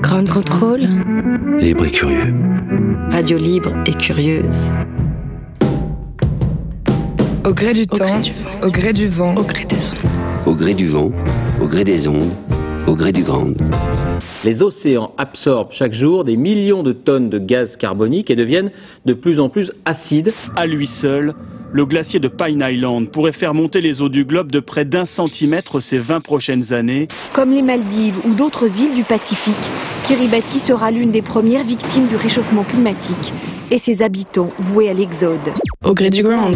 [0.00, 0.80] Grand contrôle.
[1.58, 2.34] Libre et curieux.
[3.10, 4.70] Radio libre et curieuse.
[7.46, 8.20] Au gré du temps,
[8.62, 10.46] au gré du vent, au gré des ondes.
[10.46, 11.10] Au gré du vent,
[11.60, 12.30] au gré des ondes,
[12.86, 13.48] au gré du grand.
[14.44, 18.70] Les océans absorbent chaque jour des millions de tonnes de gaz carbonique et deviennent
[19.04, 20.32] de plus en plus acides.
[20.56, 21.34] À lui seul,
[21.72, 25.04] le glacier de Pine Island pourrait faire monter les eaux du globe de près d'un
[25.04, 27.06] centimètre ces 20 prochaines années.
[27.32, 29.54] Comme les Maldives ou d'autres îles du Pacifique,
[30.06, 33.32] Kiribati sera l'une des premières victimes du réchauffement climatique
[33.70, 35.52] et ses habitants voués à l'exode.
[35.84, 36.52] Au gré du grand.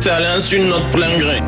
[0.00, 1.38] Ça l'insulte notre plein gré.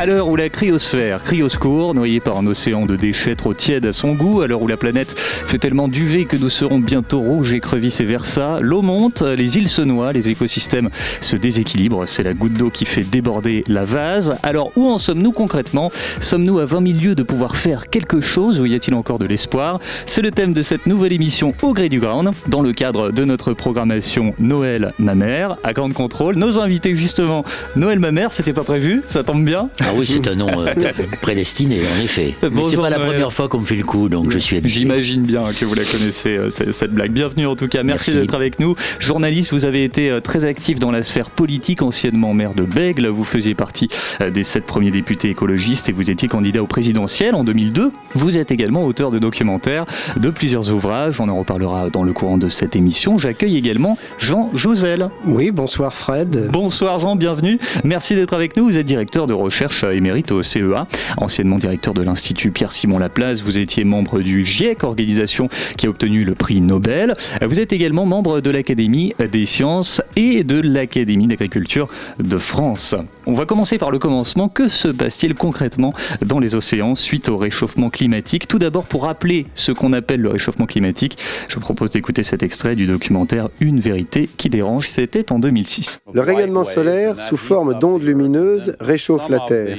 [0.00, 3.52] À l'heure où la cryosphère crie au secours, noyée par un océan de déchets trop
[3.52, 6.78] tiède à son goût, à l'heure où la planète fait tellement d'UV que nous serons
[6.78, 10.90] bientôt rouges, écrevisses et versa, l'eau monte, les îles se noient, les écosystèmes
[11.20, 14.36] se déséquilibrent, c'est la goutte d'eau qui fait déborder la vase.
[14.44, 15.90] Alors où en sommes-nous concrètement?
[16.20, 19.26] Sommes-nous à 20 000 lieues de pouvoir faire quelque chose ou y a-t-il encore de
[19.26, 19.80] l'espoir?
[20.06, 23.24] C'est le thème de cette nouvelle émission Au gré du ground, dans le cadre de
[23.24, 26.36] notre programmation Noël ma mère, à Grande Contrôle.
[26.36, 30.28] Nos invités justement, Noël ma mère, c'était pas prévu, ça tombe bien ah oui, c'est
[30.28, 30.74] un nom euh,
[31.22, 32.34] prédestiné, en effet.
[32.42, 34.80] Mais c'est pas la première fois qu'on me fait le coup, donc je suis habitué.
[34.80, 37.12] J'imagine bien que vous la connaissez, euh, cette blague.
[37.12, 38.74] Bienvenue en tout cas, merci, d'être avec nous.
[38.98, 43.06] Journaliste, vous avez été euh, très actif dans la sphère politique, anciennement maire de Bègle.
[43.06, 43.88] Vous faisiez partie
[44.20, 47.90] des sept premiers députés écologistes et vous étiez candidat au présidentiel en 2002.
[48.14, 49.86] Vous êtes également auteur de documentaires,
[50.16, 51.20] de plusieurs ouvrages.
[51.20, 53.16] On en reparlera dans le courant de cette émission.
[53.16, 55.08] J'accueille également Jean Jouzel.
[55.24, 56.50] Oui, bonsoir Fred.
[56.52, 57.58] Bonsoir Jean, bienvenue.
[57.84, 58.66] Merci d'être avec nous.
[58.66, 63.42] Vous êtes directeur de recherche émérite au CEA, anciennement directeur de l'Institut Pierre-Simon Laplace.
[63.42, 67.14] Vous étiez membre du GIEC, organisation qui a obtenu le prix Nobel.
[67.46, 72.94] Vous êtes également membre de l'Académie des sciences et de l'Académie d'agriculture de France.
[73.28, 74.48] On va commencer par le commencement.
[74.48, 75.92] Que se passe-t-il concrètement
[76.24, 78.48] dans les océans suite au réchauffement climatique?
[78.48, 82.74] Tout d'abord, pour rappeler ce qu'on appelle le réchauffement climatique, je propose d'écouter cet extrait
[82.74, 84.88] du documentaire Une vérité qui dérange.
[84.88, 86.00] C'était en 2006.
[86.10, 89.76] Le rayonnement solaire, sous forme d'ondes lumineuses, réchauffe la Terre.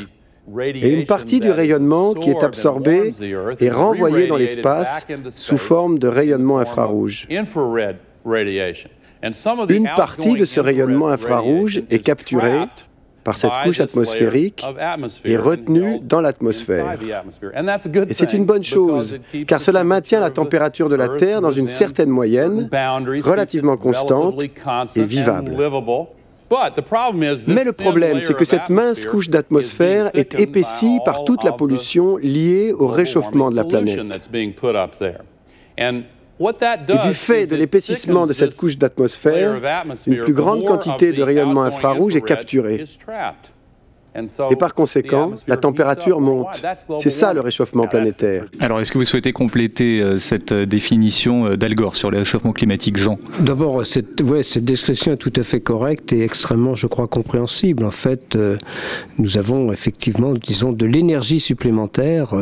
[0.59, 3.13] Et une partie du rayonnement qui est absorbé
[3.59, 7.27] est renvoyée dans l'espace sous forme de rayonnement infrarouge.
[9.69, 12.67] Une partie de ce rayonnement infrarouge est capturée
[13.23, 14.65] par cette couche atmosphérique
[15.25, 16.97] et retenue dans l'atmosphère.
[18.07, 21.67] Et c'est une bonne chose, car cela maintient la température de la Terre dans une
[21.67, 22.69] certaine moyenne,
[23.21, 24.41] relativement constante
[24.95, 25.51] et vivable.
[27.47, 32.17] Mais le problème, c'est que cette mince couche d'atmosphère est épaissie par toute la pollution
[32.17, 33.99] liée au réchauffement de la planète.
[36.39, 39.59] Et du fait de l'épaississement de cette couche d'atmosphère,
[40.07, 42.85] une plus grande quantité de rayonnement infrarouge est capturée.
[44.49, 46.63] Et par conséquent, la température monte.
[46.99, 48.45] C'est ça le réchauffement planétaire.
[48.59, 52.17] Alors, est-ce que vous souhaitez compléter euh, cette euh, définition euh, d'Al Gore sur le
[52.17, 53.19] réchauffement climatique, Jean?
[53.39, 57.85] D'abord, cette, ouais, cette description est tout à fait correcte et extrêmement, je crois, compréhensible.
[57.85, 58.37] En fait,
[59.17, 62.33] nous avons effectivement, disons, de l'énergie supplémentaire.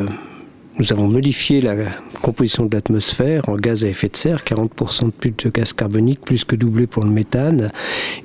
[0.80, 1.76] Nous avons modifié la
[2.22, 6.22] composition de l'atmosphère en gaz à effet de serre, 40% de plus de gaz carbonique,
[6.22, 7.72] plus que doublé pour le méthane.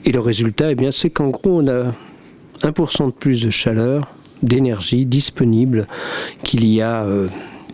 [0.05, 1.93] Et le résultat, eh c'est qu'en gros, on a
[2.63, 4.07] 1% de plus de chaleur,
[4.43, 5.87] d'énergie disponible
[6.43, 7.07] qu'il y a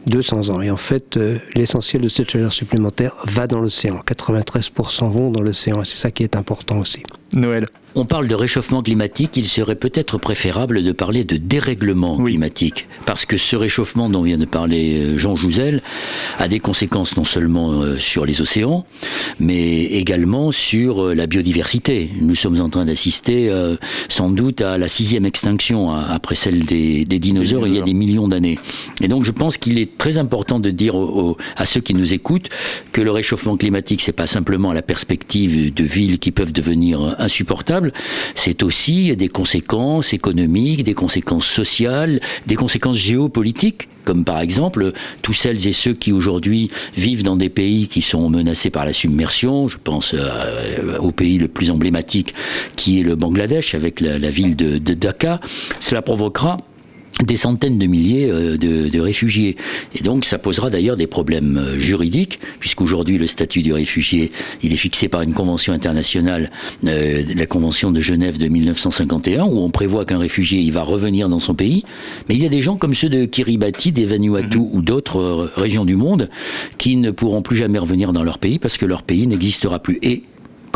[0.07, 0.63] 200 euh, ans.
[0.63, 4.01] Et en fait, euh, l'essentiel de cette chaleur supplémentaire va dans l'océan.
[4.07, 5.83] 93% vont dans l'océan.
[5.83, 7.03] Et c'est ça qui est important aussi.
[7.35, 7.67] Noël.
[7.95, 13.25] On parle de réchauffement climatique, il serait peut-être préférable de parler de dérèglement climatique, parce
[13.25, 15.83] que ce réchauffement dont vient de parler euh, Jean Jouzel
[16.39, 18.87] a des conséquences non seulement euh, sur les océans,
[19.41, 22.11] mais également sur euh, la biodiversité.
[22.21, 23.51] Nous sommes en train d'assister
[24.09, 28.29] sans doute à la sixième extinction après celle des, dinosaures il y a des millions
[28.29, 28.59] d'années.
[29.01, 30.95] Et donc je pense qu'il est très important de dire
[31.57, 32.49] à ceux qui nous écoutent
[32.93, 37.93] que le réchauffement climatique, c'est pas simplement la perspective de villes qui peuvent devenir insupportables,
[38.35, 45.35] c'est aussi des conséquences économiques, des conséquences sociales, des conséquences géopolitiques comme par exemple tous
[45.35, 49.69] celles et ceux qui aujourd'hui vivent dans des pays qui sont menacés par la submersion.
[49.69, 52.33] Je pense euh, au pays le plus emblématique
[52.75, 55.41] qui est le Bangladesh avec la, ville de, de Dhaka.
[55.79, 56.57] Cela provoquera
[57.25, 59.57] des centaines de milliers euh, de, réfugiés.
[59.95, 64.31] Et donc ça posera d'ailleurs des problèmes euh, juridiques, puisqu'aujourd'hui le statut du réfugié,
[64.63, 66.51] il est fixé par une convention internationale,
[66.87, 71.29] euh, la convention de Genève de 1951, où on prévoit qu'un réfugié, il va revenir
[71.29, 71.85] dans son pays.
[72.29, 74.69] Mais il y a des gens comme ceux de Kiribati, des Vanuatu mhm.
[74.73, 76.29] ou d'autres régions du monde
[76.77, 79.99] qui ne pourront plus jamais revenir dans leur pays parce que leur pays n'existera plus.
[80.03, 80.23] Et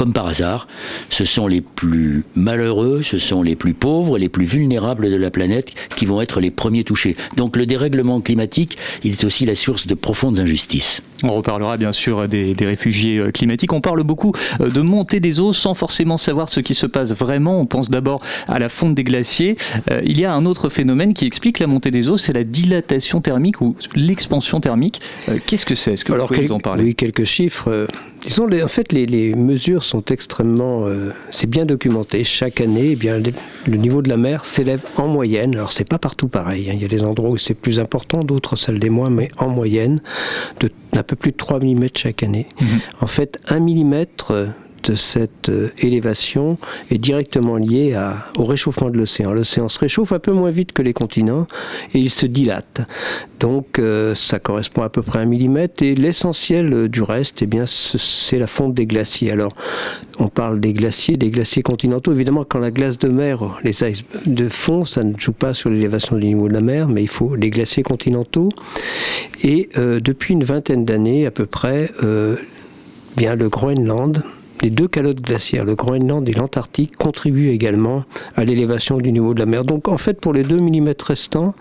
[0.02, 0.66] comme par hasard,
[1.10, 5.30] ce sont les plus malheureux, ce sont les plus pauvres, les plus vulnérables de la
[5.30, 7.16] planète qui vont être les premiers touchés.
[7.36, 11.02] Donc le dérèglement climatique, il est aussi la source de profondes injustices.
[11.22, 13.72] On reparlera bien sûr des, réfugiés euh, climatiques.
[13.72, 17.12] On parle beaucoup euh, de montée des eaux sans forcément savoir ce qui se passe
[17.12, 17.60] vraiment.
[17.60, 19.56] On pense d'abord à la fonte des glaciers.
[19.90, 22.44] Euh, il y a un autre phénomène qui explique la montée des eaux, c'est la
[22.44, 25.00] dilatation thermique ou l'expansion thermique.
[25.46, 25.94] Qu'est-ce que c'est?
[25.94, 26.84] Est-ce que vous pouvez nous en parler?
[26.84, 27.86] Oui, quelques chiffres.
[28.24, 30.86] Disons, en fait, les, mesures sont extrêmement.
[31.30, 32.22] c'est bien documenté.
[32.24, 33.20] Chaque année, eh bien,
[33.66, 35.54] le niveau de la mer s'élève en moyenne.
[35.54, 36.70] Alors, c'est pas partout pareil.
[36.70, 36.74] Hein.
[36.74, 39.48] Il y a des endroits où c'est plus important, d'autres celles des moins, mais en
[39.48, 40.00] moyenne,
[40.60, 42.46] de un peu plus de 3 mm chaque année.
[42.60, 42.80] Mhm.
[43.00, 44.04] En fait, 1 mm
[44.94, 46.58] cette euh, élévation
[46.90, 47.98] est directement liée
[48.36, 49.32] au réchauffement de l'océan.
[49.32, 51.46] L'océan se réchauffe un peu moins vite que les continents
[51.94, 52.82] et il se dilate.
[53.40, 57.42] Donc euh, ça correspond à peu près à un millimètre et l'essentiel euh, du reste,
[57.42, 59.30] eh bien, c'est la fonte des glaciers.
[59.30, 59.54] Alors
[60.18, 62.12] on parle des glaciers, des glaciers continentaux.
[62.12, 65.70] Évidemment, quand la glace de mer, les ice de fond, ça ne joue pas sur
[65.70, 68.50] l'élévation du niveau de la mer, mais il faut les glaciers continentaux.
[69.42, 71.90] Et depuis une vingtaine d'années à peu près,
[73.16, 74.22] bien le Groenland
[74.62, 78.04] les deux calottes glaciaires, le Groenland et l'Antarctique, contribuent également
[78.36, 79.64] à l'élévation du niveau de la mer.
[79.64, 81.54] Donc en fait, pour les 2 mm restants,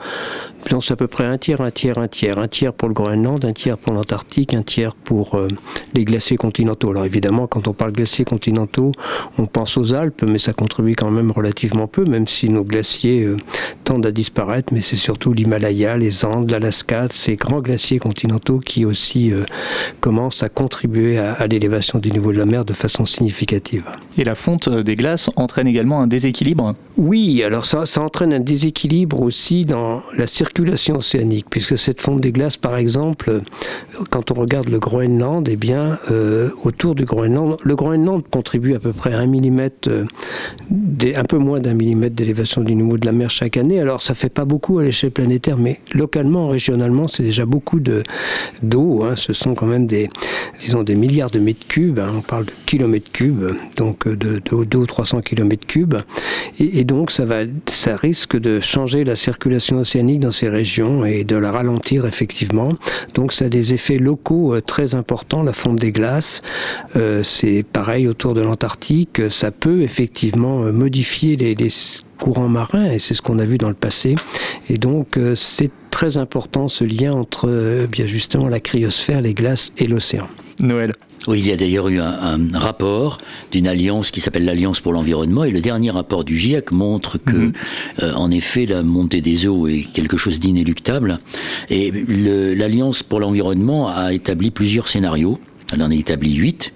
[0.81, 2.37] c'est à peu près un tiers, un tiers, un tiers.
[2.39, 5.47] Un tiers pour le Groenland, un tiers pour l'Antarctique, un tiers pour euh,
[5.93, 6.91] les glaciers continentaux.
[6.91, 8.91] Alors évidemment, quand on parle glaciers continentaux,
[9.37, 13.23] on pense aux Alpes, mais ça contribue quand même relativement peu, même si nos glaciers
[13.23, 13.37] euh,
[13.83, 14.73] tendent à disparaître.
[14.73, 19.45] Mais c'est surtout l'Himalaya, les Andes, l'Alaska, ces grands glaciers continentaux qui aussi euh,
[19.99, 23.83] commencent à contribuer à, à l'élévation du niveau de la mer de façon significative.
[24.17, 26.75] Et la fonte des glaces entraîne également un déséquilibre?
[26.97, 30.50] Oui, alors ça, ça entraîne un déséquilibre aussi dans la circulation
[30.93, 33.41] océanique, puisque cette fonte des glaces, par exemple,
[34.09, 38.79] quand on regarde le Groenland, eh bien, euh, autour du Groenland, le Groenland contribue à
[38.79, 40.05] peu près un millimètre, euh,
[41.15, 43.79] un peu moins d'un millimètre d'élévation du niveau de la mer chaque année.
[43.79, 48.03] Alors, ça fait pas beaucoup à l'échelle planétaire, mais localement, régionalement, c'est déjà beaucoup de
[48.61, 49.03] d'eau.
[49.03, 49.15] Hein.
[49.15, 50.09] Ce sont quand même des,
[50.95, 51.99] milliards de mètres cubes.
[51.99, 52.13] Hein.
[52.17, 55.95] On parle de kilomètres cubes, donc de, d'eau 300 kilomètres cubes.
[56.59, 61.05] Et, et, donc, ça va, ça risque de changer la circulation océanique dans ces régions
[61.05, 62.73] et de la ralentir effectivement.
[63.13, 65.43] Donc, ça a des effets locaux euh, très importants.
[65.43, 66.41] La fonte des glaces,
[66.95, 69.21] euh, c'est pareil autour de l'Antarctique.
[69.29, 71.69] Ça peut effectivement euh, modifier les, les
[72.19, 74.15] courants marins et c'est ce qu'on a vu dans le passé.
[74.67, 79.87] Et donc, c'est très important ce lien entre bien justement la cryosphère, les glaces et
[79.87, 80.27] l'océan.
[80.61, 80.93] Noël.
[81.27, 83.19] Oui, il y a d'ailleurs eu un, rapport
[83.51, 87.31] d'une alliance qui s'appelle l'Alliance pour l'environnement, et le dernier rapport du GIEC montre que,
[87.31, 87.53] mhm.
[88.01, 91.19] euh, en effet, la montée des eaux est quelque chose d'inéluctable.
[91.69, 95.39] Et l'Alliance pour l'environnement a établi plusieurs scénarios.
[95.71, 96.73] Elle en a établi huit.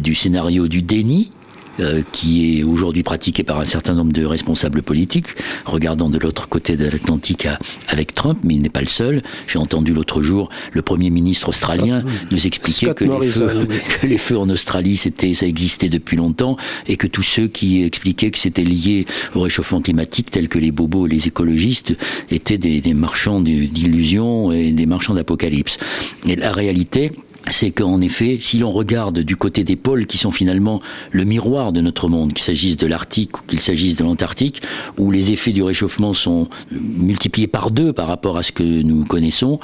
[0.00, 1.32] Du scénario du déni,
[1.80, 5.28] euh, qui est aujourd'hui pratiqué par un certain nombre de responsables politiques,
[5.64, 7.48] regardant de l'autre côté de l'Atlantique
[7.88, 9.22] avec Trump, mais il n'est pas le seul.
[9.46, 13.68] J'ai entendu l'autre jour le Premier ministre australien nous expliquer que les, feux,
[14.00, 16.56] que les, feux, en Australie, c'était, ça existait depuis longtemps,
[16.86, 20.70] et que tous ceux qui expliquaient que c'était lié au réchauffement climatique, tels que les
[20.70, 21.96] bobos, les écologistes,
[22.30, 25.78] étaient des, des marchands d'illusions et des marchands d'apocalypse.
[26.26, 27.12] Et la réalité,
[27.50, 30.80] c'est qu'en effet, si l'on regarde du côté des pôles qui sont finalement
[31.10, 34.62] le miroir de notre monde, qu'il s'agisse de l'Arctique ou qu'il s'agisse de l'Antarctique,
[34.98, 39.04] où les effets du réchauffement sont multipliés par deux par rapport à ce que nous
[39.04, 39.60] connaissons,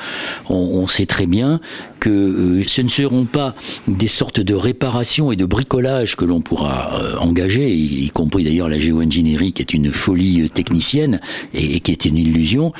[0.48, 1.60] on, sait très bien
[2.00, 3.54] que euh, ce ne seront pas
[3.86, 8.68] des sortes de réparations et de bricolage que l'on pourra euh, engager, y, compris d'ailleurs
[8.68, 11.20] la géo-ingénierie qui est une folie euh, technicienne
[11.54, 12.72] et, qui est une illusion.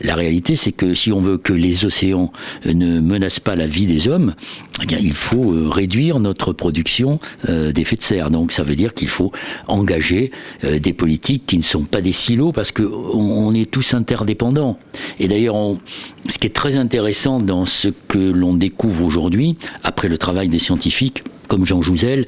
[0.00, 2.32] La réalité, c'est que si on veut que les océans
[2.64, 4.34] ne menacent pas la vie des hommes,
[4.82, 8.30] eh il faut euh, réduire notre production euh, d'effets de serre.
[8.30, 9.32] Donc ça veut dire qu'il faut
[9.66, 10.30] engager
[10.64, 14.78] euh, des politiques qui ne sont pas des silos parce qu'on on est tous interdépendants.
[15.18, 15.56] Et d'ailleurs,
[16.28, 20.58] ce qui est très intéressant dans ce que l'on découvre aujourd'hui, après le travail des
[20.58, 22.26] scientifiques, comme Jean Jouzel.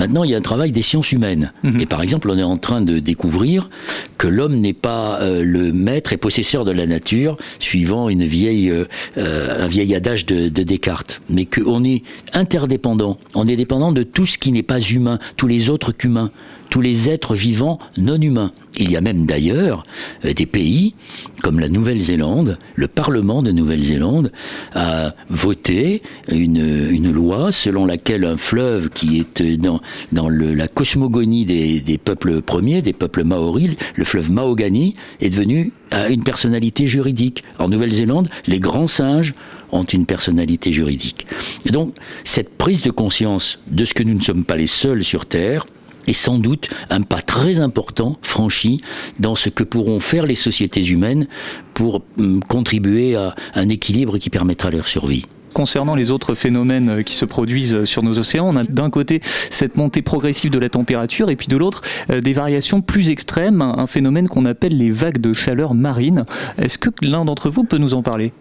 [0.00, 1.52] Maintenant, il y a un travail des sciences humaines.
[1.62, 1.80] Mhm.
[1.80, 3.70] Et par exemple, on est en train de découvrir
[4.18, 8.70] que l'homme n'est pas euh, le maître et possesseur de la nature, suivant une vieille,
[8.70, 8.84] euh,
[9.18, 12.02] euh, un vieil adage de, de Descartes, mais qu'on est
[12.32, 13.18] interdépendant.
[13.34, 16.30] On est dépendant de tout ce qui n'est pas humain, tous les autres qu'humains
[16.72, 18.50] tous les êtres vivants non humains.
[18.78, 19.82] Il y a même d'ailleurs
[20.24, 20.94] euh, des pays
[21.42, 24.32] comme la Nouvelle-Zélande, le Parlement de Nouvelle-Zélande
[24.72, 31.80] a voté une, loi selon laquelle un fleuve qui est dans, dans la cosmogonie des,
[31.80, 35.72] des, peuples premiers, des peuples maoris, le fleuve Mahogany, est devenu
[36.08, 37.44] une personnalité juridique.
[37.58, 39.34] En Nouvelle-Zélande, les grands singes
[39.72, 41.26] ont une personnalité juridique.
[41.66, 45.04] Et donc, cette prise de conscience de ce que nous ne sommes pas les seuls
[45.04, 45.66] sur Terre,
[46.06, 48.80] est sans doute un pas très important franchi
[49.18, 51.26] dans ce que pourront faire les sociétés humaines
[51.74, 55.26] pour hum, contribuer à un équilibre qui permettra leur survie.
[55.52, 58.90] Concernant les autres phénomènes euh, qui se produisent euh, sur nos océans, on a d'un
[58.90, 63.10] côté cette montée progressive de la température et puis de l'autre euh, des variations plus
[63.10, 66.24] extrêmes, un phénomène qu'on appelle les vagues de chaleur marine.
[66.58, 68.32] Est-ce que l'un d'entre vous peut nous en parler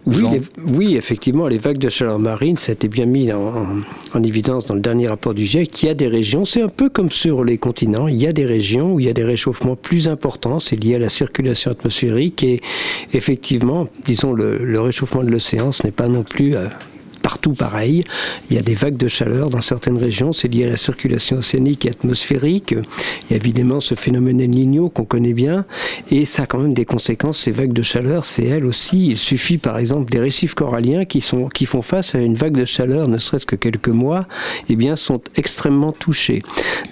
[0.74, 4.76] oui, effectivement, les vagues de chaleur marine, ça a été bien mis en, évidence dans
[4.76, 5.84] le dernier rapport du GIEC.
[5.84, 8.34] Il y a des régions, c'est un peu comme sur les continents, il y a
[8.34, 11.72] des régions où il y a des réchauffements plus importants, c'est lié à la circulation
[11.72, 12.62] atmosphérique et
[13.14, 16.56] effectivement, disons, le, le réchauffement de l'océan, ce n'est pas non plus
[17.22, 18.04] partout pareil.
[18.50, 21.38] Il y a des vagues de chaleur dans certaines régions, c'est lié à la circulation
[21.38, 22.72] océanique et atmosphérique.
[22.72, 25.66] Il y a évidemment ce phénomène El Niño qu'on connaît bien,
[26.10, 29.08] et ça a quand même des conséquences, ces vagues de chaleur, c'est elles aussi.
[29.08, 33.08] Il suffit par exemple des récifs coralliens qui, font face à une vague de chaleur,
[33.08, 34.28] ne serait-ce que quelques mois,
[34.70, 36.40] eh bien, sont extrêmement touchés.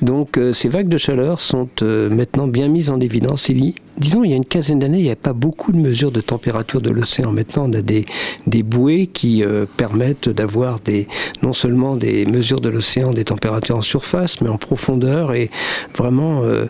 [0.02, 3.50] Donc euh, ces vagues de chaleur sont euh, maintenant bien mises en évidence.
[3.50, 6.12] Il disons, il y a une quinzaine d'années, il n'y avait pas beaucoup de mesures
[6.12, 7.32] de température de l'océan.
[7.32, 8.06] Maintenant, on a des,
[8.48, 11.08] des bouées qui euh, permettent d'avoir des,
[11.44, 15.34] non seulement des mesures de l'océan, des températures en surface, mais en profondeur.
[15.34, 15.52] Et
[15.96, 16.66] vraiment, euh,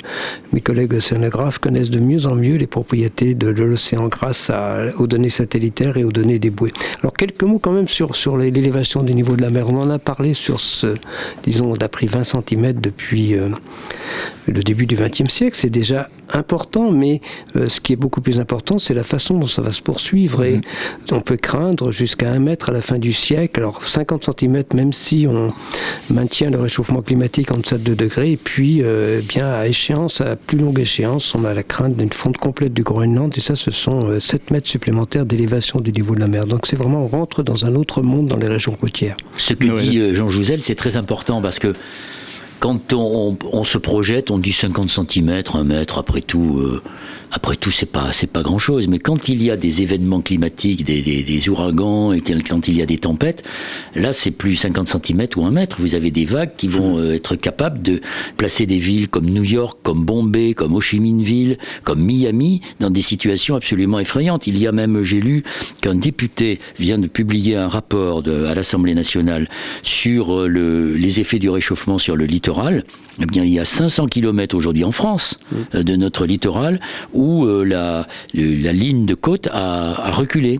[0.53, 4.51] mes collègues océanographes connaissent de mieux en mieux les propriétés de, l'océan grâce
[4.97, 6.73] aux données satellitaires et aux données des bouées.
[7.01, 9.69] Alors, quelques mots quand même sur, sur l'élévation du niveau de la mer.
[9.69, 10.95] On en a parlé sur ce,
[11.43, 13.49] disons, on a pris 20 cm depuis euh,
[14.47, 15.55] le début du XXe siècle.
[15.55, 17.18] C'est déjà important, mais
[17.55, 20.43] euh, ce qui est beaucoup plus important, c'est la façon dont ça va se poursuivre.
[20.43, 20.61] Et mhm.
[21.11, 23.59] on peut craindre jusqu'à un mètre à la fin du siècle.
[23.59, 25.53] Alors 50 cm, même si on
[26.09, 30.21] maintient le réchauffement climatique en deçà de 2 degrés, et puis euh, bien à échéance,
[30.21, 33.55] à plus longue échéance, on a la crainte d'une fonte complète du Groenland, et ça,
[33.55, 36.45] ce sont 7 euh, mètres supplémentaires d'élévation du niveau de la mer.
[36.45, 39.17] Donc c'est vraiment, on rentre dans un autre monde dans les régions côtières.
[39.37, 41.73] Ce que dit Jean Jouzel, c'est très important parce que
[42.59, 46.81] quand on, se projette, on dit 50 cm, 1 mètre, après tout, euh,
[47.59, 48.87] tout, c'est pas, pas grand chose.
[48.89, 52.81] Mais quand il y a des événements climatiques, des, des, ouragans, et quand il y
[52.81, 53.43] a des tempêtes,
[53.95, 55.77] là, c'est plus 50 cm ou 1 mètre.
[55.79, 58.01] Vous avez des vagues qui vont euh, être capables de
[58.35, 62.61] placer des villes comme New York, comme Bombay, comme Ho Chi Minh Ville, comme Miami,
[62.81, 64.47] dans des situations absolument effrayantes.
[64.47, 65.43] Il y a même, j'ai lu,
[65.81, 69.47] qu'un député vient de publier un rapport à l'Assemblée nationale
[69.81, 72.48] sur euh, le, les effets du réchauffement sur le littoral
[73.21, 75.55] eh bien, il y a 500 km aujourd'hui en France mmh.
[75.75, 76.79] euh, de notre littoral
[77.13, 80.59] où euh, la, la, ligne de côte a, reculé.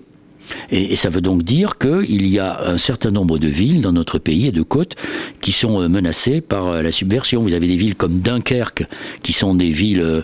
[0.72, 4.18] Et, ça veut donc dire qu'il y a un certain nombre de villes dans notre
[4.18, 4.96] pays et de côtes
[5.42, 7.42] qui sont euh, menacées par la subversion.
[7.42, 8.86] Vous avez des villes comme Dunkerque,
[9.22, 10.24] qui sont des villes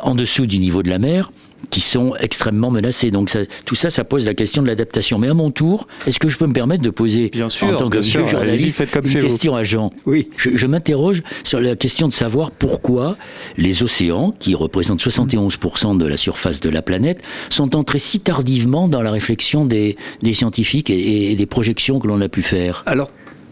[0.00, 1.32] en dessous du niveau de la mer,
[1.70, 3.10] qui sont extrêmement menacés.
[3.10, 5.18] Donc tout ça, ça pose la question de l'adaptation.
[5.18, 7.76] Mais à mon tour, est-ce que je peux me permettre de poser, bien sûr, en
[7.76, 10.28] tant que sûr, journaliste, une question à Jean Oui.
[10.36, 13.16] Je, m'interroge sur la question de savoir pourquoi
[13.56, 18.88] les océans, qui représentent 71% de la surface de la planète, sont entrés si tardivement
[18.88, 19.96] dans la réflexion des,
[20.32, 22.82] scientifiques et, et des projections que l'on a pu faire.
[22.86, 23.10] Alors,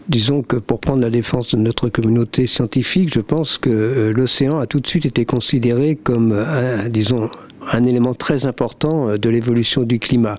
[0.09, 4.59] disons que pour prendre la défense de notre communauté scientifique, je pense que euh, l'océan
[4.59, 7.29] a tout de suite été considéré comme, un, disons,
[7.71, 10.37] un élément très important euh, de l'évolution du climat.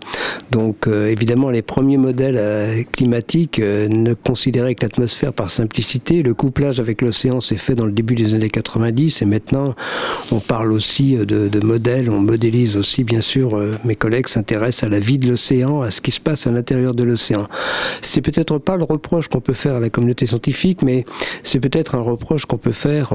[0.51, 6.23] Donc euh, évidemment, les premiers modèles euh, climatiques ne considéraient que l'atmosphère par simplicité.
[6.23, 9.75] Le couplage avec l'océan s'est fait dans le début des années 90 et maintenant
[10.33, 15.01] on parle aussi de, modèles, on modélise aussi bien sûr, mes collègues s'intéressent à la
[15.01, 17.47] vie de l'océan, à ce qui se passe à l'intérieur de l'océan.
[18.03, 21.05] C'est peut-être pas le reproche qu'on peut faire à la communauté scientifique, mais
[21.43, 23.13] c'est peut-être un reproche qu'on peut faire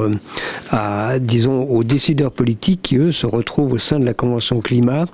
[0.69, 5.05] à, disons, aux décideurs politiques qui, eux, se retrouvent au sein de la Convention climat.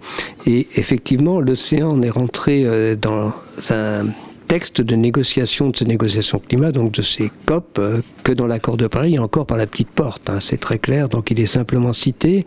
[0.46, 3.34] Et effectivement, l'océan est rentré euh, dans
[3.69, 4.08] un
[4.50, 8.77] texte de négociation de ces négociations climat, donc de ces COP, euh, que dans l'accord
[8.77, 10.27] de Paris, encore par la petite porte.
[10.27, 12.46] Hein, c'est très clair, donc il est simplement cité.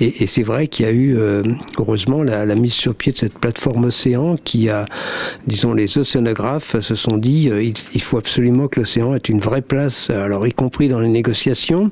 [0.00, 1.42] Et, c'est vrai qu'il y a eu, euh,
[1.76, 4.86] heureusement, la, mise sur pied de cette plateforme océan qui a,
[5.46, 9.60] disons, les océanographes se sont dit, euh, il, faut absolument que l'océan ait une vraie
[9.60, 11.90] place, alors y compris dans les négociations.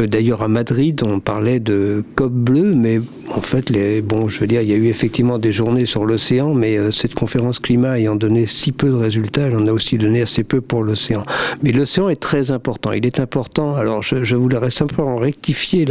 [0.00, 4.48] D'ailleurs, à Madrid, on parlait de COP bleu, mais en fait, les, bon, je veux
[4.48, 8.16] dire, il y a eu effectivement des journées sur l'océan, mais cette conférence climat ayant
[8.16, 11.22] donné si peu résultats, elle en a aussi donné assez peu pour l'océan.
[11.62, 12.92] Mais l'océan est très important.
[12.92, 15.86] Il est important, alors je, voudrais simplement rectifier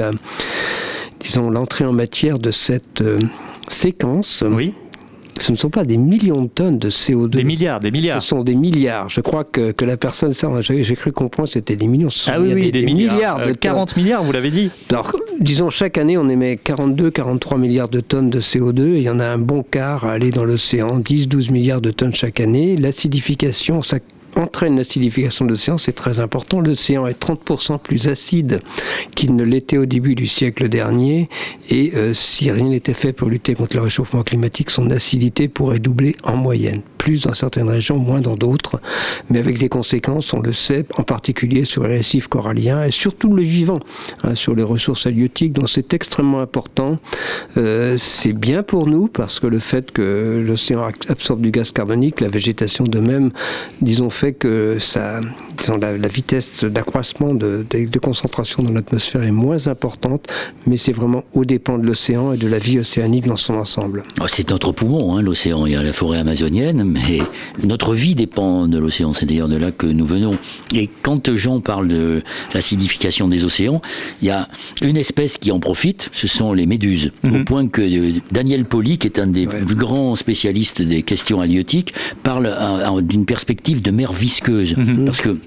[1.20, 3.20] disons, l'entrée en matière de cette euh,
[3.68, 4.44] séquence.
[4.50, 4.74] Oui
[5.40, 7.30] ce ne sont pas des millions de tonnes de CO2.
[7.30, 8.22] Des milliards, des milliards.
[8.22, 9.10] Ce sont des milliards.
[9.10, 12.10] Je crois que, que la personne, ça, j'ai cru comprendre, c'était des millions.
[12.28, 13.46] ah oui, oui, des, milliards.
[13.46, 14.72] de 40 milliards, vous l'avez dit.
[14.90, 19.04] Alors, disons, chaque année, on émet 42, 43 milliards de tonnes de CO2 et il
[19.04, 22.16] y en a un bon quart à aller dans l'océan, 10, 12 milliards de tonnes
[22.16, 22.78] chaque année.
[22.78, 23.98] L'acidification, ça
[24.36, 26.62] entraîne l'acidification de l'océan, c'est très important.
[26.62, 28.60] L'océan est 30% plus acide
[29.16, 31.30] qu'il ne l'était au début du siècle dernier,
[31.70, 35.80] et euh, si rien n'était fait pour lutter contre le réchauffement climatique, son acidité pourrait
[35.80, 38.82] doubler en moyenne plus dans certaines régions, moins dans d'autres,
[39.30, 43.32] mais avec des conséquences, on le sait, en particulier sur les récifs coralliens et surtout
[43.32, 43.80] le vivant,
[44.24, 46.98] hein, sur les ressources halieutiques, donc c'est extrêmement important.
[47.58, 52.22] Euh, c'est bien pour nous parce que le fait que l'océan absorbe du gaz carbonique,
[52.22, 53.30] la végétation de même,
[53.82, 55.22] disons, fait que ça,
[55.58, 60.28] disons, la, vitesse d'accroissement de, de, concentration dans l'atmosphère est moins importante,
[60.66, 64.04] mais c'est vraiment au dépend de l'océan et de la vie océanique dans son ensemble.
[64.22, 65.66] Oh, c'est notre poumon, hein, l'océan.
[65.66, 67.20] Il y a la forêt amazonienne, mais
[67.64, 69.14] notre vie dépend de l'océan.
[69.14, 70.38] C'est d'ailleurs de là que nous venons.
[70.74, 73.82] Et quand Jean parle de l'acidification des océans,
[74.22, 74.48] il y a
[74.82, 77.12] une espèce qui en profite, ce sont les méduses.
[77.24, 77.46] Au mhm.
[77.46, 81.94] point que euh, Daniel Poli, qui est un des plus grands spécialistes des questions halieutiques,
[82.24, 82.54] parle
[83.04, 84.76] d'une perspective de mer visqueuse.
[84.78, 85.06] Mhm.
[85.06, 85.38] Parce que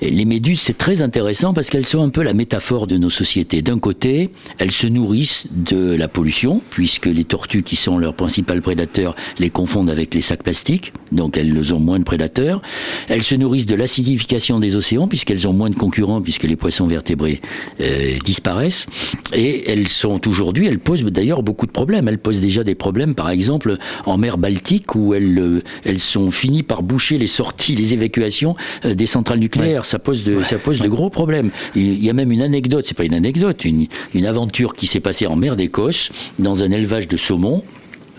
[0.00, 3.62] les méduses, c'est très intéressant parce qu'elles sont un peu la métaphore de nos sociétés.
[3.62, 8.60] D'un côté, elles se nourrissent de la pollution, puisque les tortues, qui sont leurs principal
[8.60, 12.60] prédateurs, les confondent avec les sacs plastiques donc elles ont moins de prédateurs.
[13.08, 16.86] Elles se nourrissent de l'acidification des océans, puisqu'elles ont moins de concurrents, puisque les poissons
[16.86, 17.40] vertébrés
[17.80, 18.86] euh, disparaissent.
[19.32, 22.08] Et elles sont aujourd'hui, elles posent d'ailleurs beaucoup de problèmes.
[22.08, 26.30] Elles posent déjà des problèmes, par exemple, en mer Baltique, où elles, euh, elles sont
[26.30, 29.84] finies par boucher les sorties, les évacuations euh, des centrales nucléaires.
[29.84, 31.50] Ça pose de, ça pose de gros problèmes.
[31.74, 35.00] Il y a même une anecdote, c'est pas une anecdote, une, une aventure qui s'est
[35.00, 37.62] passée en mer d'Écosse, dans un élevage de saumon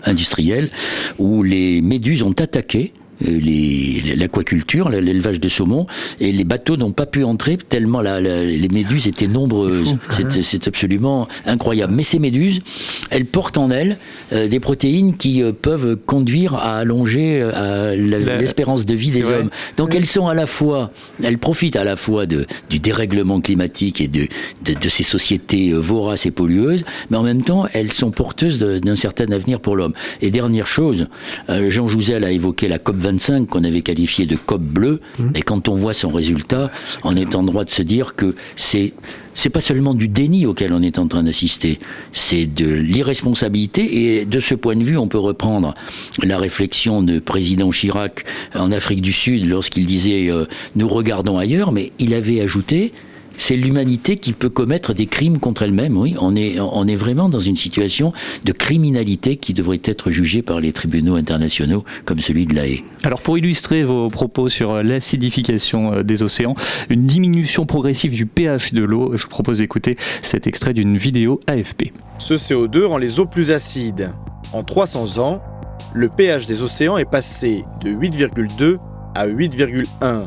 [0.04, 0.70] industriel
[1.18, 5.86] où les méduses ont attaqué l'aquaculture, l'élevage de saumon,
[6.20, 9.96] et les bateaux n'ont pas pu entrer tellement la, les méduses étaient nombreuses.
[10.42, 11.92] C'est absolument incroyable.
[11.94, 12.60] Mais ces méduses,
[13.10, 13.98] elles portent en elles
[14.32, 17.42] euh, des protéines qui euh, peuvent conduire à allonger
[17.96, 19.50] l'espérance de vie des hommes.
[19.76, 20.90] Donc elles sont à la fois,
[21.22, 24.28] elles profitent à la fois de, du dérèglement climatique et de,
[24.64, 28.96] de, de, ces sociétés voraces et pollueuses, mais en même temps, elles sont porteuses d'un
[28.96, 29.94] certain avenir pour l'homme.
[30.20, 31.08] Et dernière chose,
[31.48, 35.30] Jean Jouzel a évoqué la COP 25 qu'on avait qualifié de COP bleu, mmh.
[35.34, 36.70] et quand on voit son résultat,
[37.04, 38.92] on est en droit de se dire que c'est
[39.36, 41.78] c'est pas seulement du déni auquel on est en train d'assister,
[42.12, 44.16] c'est de l'irresponsabilité.
[44.18, 45.74] Et de ce point de vue, on peut reprendre
[46.22, 51.70] la réflexion de président Chirac en Afrique du Sud lorsqu'il disait euh, nous regardons ailleurs,
[51.70, 52.92] mais il avait ajouté
[53.36, 55.96] c'est l'humanité qui peut commettre des crimes contre elle-même.
[55.96, 58.12] Oui, on est, on est vraiment dans une situation
[58.44, 62.84] de criminalité qui devrait être jugée par les tribunaux internationaux comme celui de la Haye.
[63.02, 66.54] Alors pour illustrer vos propos sur l'acidification euh, des océans,
[66.88, 71.92] une diminution progressive du pH de l'eau, je propose d'écouter cet extrait d'une vidéo AFP.
[72.18, 74.10] Ce CO2 rend les eaux plus acides.
[74.52, 75.42] En 300 ans,
[75.94, 78.78] le pH des océans est passé de 8,2
[79.14, 80.26] à 8,1.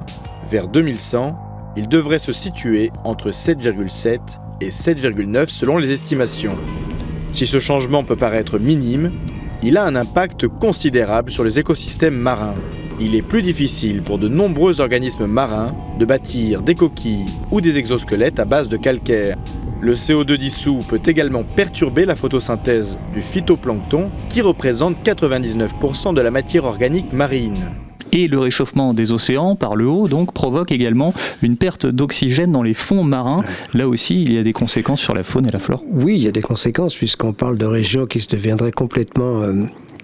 [0.50, 1.49] Vers 2100,
[1.80, 4.20] il devrait se situer entre 7,7
[4.60, 6.58] et 7,9 selon les estimations.
[7.32, 9.14] Si ce changement peut paraître minime,
[9.64, 12.56] il a un impact considérable sur les écosystèmes marins.
[13.00, 17.78] Il est plus difficile pour de nombreux organismes marins de bâtir des coquilles ou des
[17.78, 19.38] exosquelettes à base de calcaire.
[19.80, 26.30] Le CO2 dissous peut également perturber la photosynthèse du phytoplancton qui représente 99% de la
[26.30, 27.89] matière organique marine.
[28.12, 32.64] Et le réchauffement des océans par le haut donc provoque également une perte d'oxygène dans
[32.64, 33.44] les fonds marins.
[33.74, 35.84] Là aussi, il y a des conséquences sur la faune et la flore.
[35.92, 39.54] Oui, il y a des conséquences puisqu'on parle de régions qui se deviendraient complètement euh,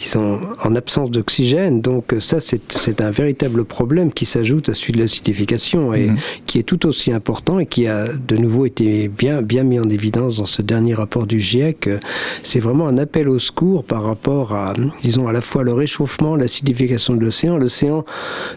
[0.04, 1.82] sont en absence d'oxygène.
[1.82, 6.18] Donc ça, c'est un véritable problème qui s'ajoute à celui de l'acidification et mhm.
[6.46, 9.90] qui est tout aussi important et qui a de nouveau été bien, bien mis en
[9.90, 11.90] évidence dans ce dernier rapport du GIEC.
[12.44, 16.36] C'est vraiment un appel au secours par rapport à, disons, à la fois le réchauffement,
[16.36, 17.58] l'acidification de l'océan.
[17.58, 18.06] L'océan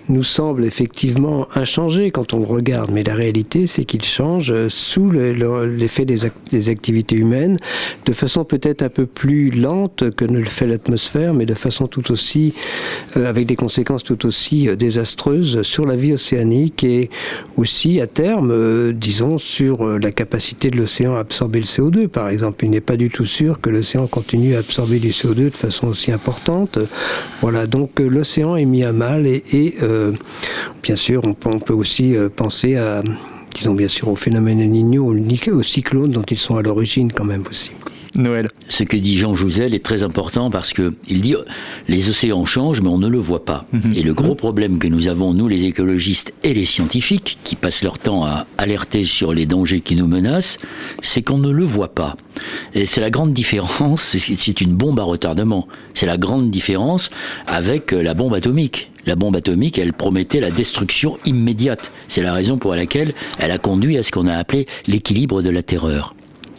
[0.08, 5.10] nous semble effectivement inchangé quand on le regarde, mais la réalité, c'est qu'il change sous
[5.10, 6.18] l'effet des,
[6.50, 7.58] des activités humaines
[8.06, 11.86] de façon peut-être un peu plus lente que ne le fait l'atmosphère mais de façon
[11.86, 12.54] tout aussi,
[13.16, 17.10] euh, avec des conséquences tout aussi euh, désastreuses sur la vie océanique et
[17.56, 22.08] aussi à terme, euh, disons, sur la capacité de l'océan à absorber le CO2.
[22.08, 25.50] Par exemple, il n'est pas du tout sûr que l'océan continue à absorber du CO2
[25.50, 26.78] de façon aussi importante.
[27.40, 29.74] Voilà, donc l'océan est mis à mal et,
[30.82, 33.02] bien sûr, on peut, aussi penser à
[33.54, 35.14] disons bien sûr au phénomène El Niño,
[35.52, 37.70] au cyclone dont ils sont à l'origine quand même aussi.
[38.18, 38.48] Noël.
[38.68, 41.34] Ce que dit Jean Jouzel est très important parce que il dit
[41.86, 43.66] les océans changent mais on ne le voit pas.
[43.72, 43.92] Mhm.
[43.94, 47.82] Et le gros problème que nous avons, nous les écologistes et les scientifiques, qui passent
[47.82, 50.58] leur temps à alerter sur les dangers qui nous menacent,
[51.00, 52.16] c'est qu'on ne le voit pas.
[52.74, 54.02] Et c'est la grande différence,
[54.36, 55.68] c'est une bombe à retardement.
[55.94, 57.10] C'est la grande différence
[57.46, 58.90] avec la bombe atomique.
[59.06, 61.92] La bombe atomique, elle promettait la destruction immédiate.
[62.08, 65.50] C'est la raison pour laquelle elle a conduit à ce qu'on a appelé l'équilibre de
[65.50, 66.14] la terreur.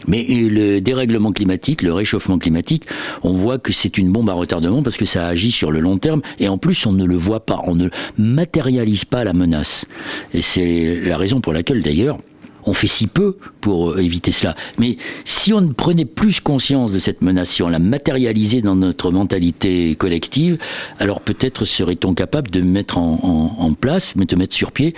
[0.06, 2.84] Mais le dérèglement climatique, le réchauffement climatique,
[3.22, 5.98] on voit que c'est une bombe à retardement parce que ça agit sur le long
[5.98, 9.86] terme et en plus on ne le voit pas, on ne matérialise pas la menace.
[10.32, 12.18] Et c'est la raison pour laquelle d'ailleurs
[12.64, 14.54] on fait si peu pour euh, éviter cela.
[14.78, 19.10] Mais si on prenait plus conscience de cette menace, si on la matérialisait dans notre
[19.10, 20.58] mentalité collective,
[20.98, 24.94] alors peut-être serait-on capable de mettre en, place, de mettre sur pied,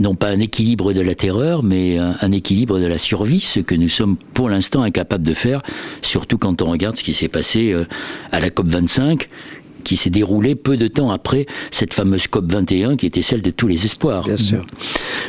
[0.00, 3.74] non pas un équilibre de la terreur, mais un, équilibre de la survie, ce que
[3.74, 5.62] nous sommes pour l'instant incapables de faire,
[6.02, 7.84] surtout quand on regarde ce qui s'est passé euh,
[8.32, 9.28] à la COP 25
[9.86, 13.50] qui s'est déroulé peu de temps après cette fameuse COP 21 qui était celle de
[13.50, 14.24] tous les espoirs.
[14.24, 14.66] Bien sûr.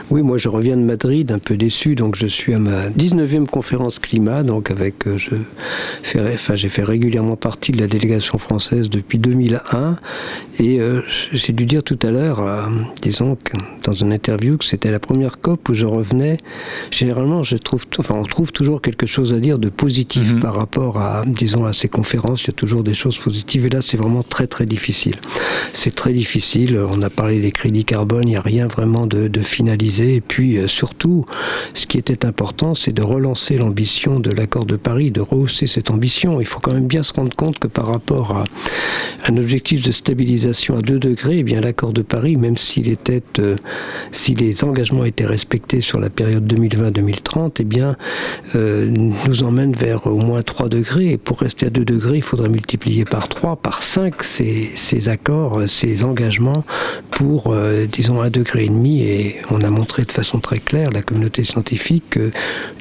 [0.09, 3.45] Oui, moi je reviens de Madrid un peu déçu, donc je suis à ma 19e
[3.45, 5.35] conférence climat, donc avec, euh, je
[6.01, 9.97] fais, enfin, j'ai fait régulièrement partie de la délégation française depuis 2001,
[10.59, 12.65] et euh, j'ai dû dire tout à l'heure, euh,
[13.01, 16.37] disons que dans une interview, que c'était la première COP où je revenais.
[16.89, 20.39] Généralement, je trouve, enfin, on trouve toujours quelque chose à dire de positif mhm.
[20.39, 22.43] par rapport à, disons, à ces conférences.
[22.43, 25.15] Il y a toujours des choses positives, et là, c'est vraiment très très difficile.
[25.73, 26.79] C'est très difficile.
[26.89, 30.15] On a parlé des crédits carbone, il n'y a rien vraiment de, finalisé.
[30.15, 31.25] Et puis euh, surtout,
[31.73, 35.91] ce qui était important, c'est de relancer l'ambition de l'accord de Paris, de rehausser cette
[35.91, 36.39] ambition.
[36.41, 38.43] Il faut quand même bien se rendre compte que par rapport à
[39.27, 43.23] un objectif de stabilisation à 2 degrés, eh bien l'accord de Paris, même s'il était,
[43.39, 43.55] euh,
[44.11, 47.95] si les engagements étaient respectés sur la période 2020-2030, eh bien
[48.55, 51.11] euh, nous emmène vers au moins 3 degrés.
[51.11, 54.23] Et pour rester à 2 degrés, il faudrait multiplier par 3, par 5
[54.75, 56.63] ces, accords, ces engagements
[57.11, 59.01] pour, euh, disons, un degré et demi.
[59.01, 62.31] Et on a montré de façon très claire, la communauté scientifique, que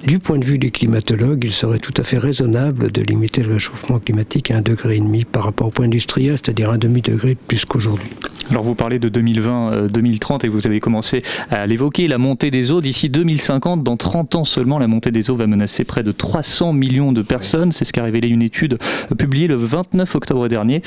[0.04, 3.54] du point de vue des climatologues, il serait tout à fait raisonnable de limiter le
[3.54, 7.30] réchauffement climatique à un degré et demi par rapport au point industriel, c'est-à-dire un demi-degré
[7.30, 8.10] de plus qu'aujourd'hui.
[8.50, 12.70] Alors vous parlez de 2020-2030 euh, et vous avez commencé à l'évoquer, la montée des
[12.70, 16.12] eaux d'ici 2050, dans 30 ans seulement, la montée des eaux va menacer près de
[16.12, 17.72] 300 millions de personnes.
[17.72, 18.78] C'est ce qu'a révélé une étude
[19.18, 20.82] publiée le 29 octobre dernier.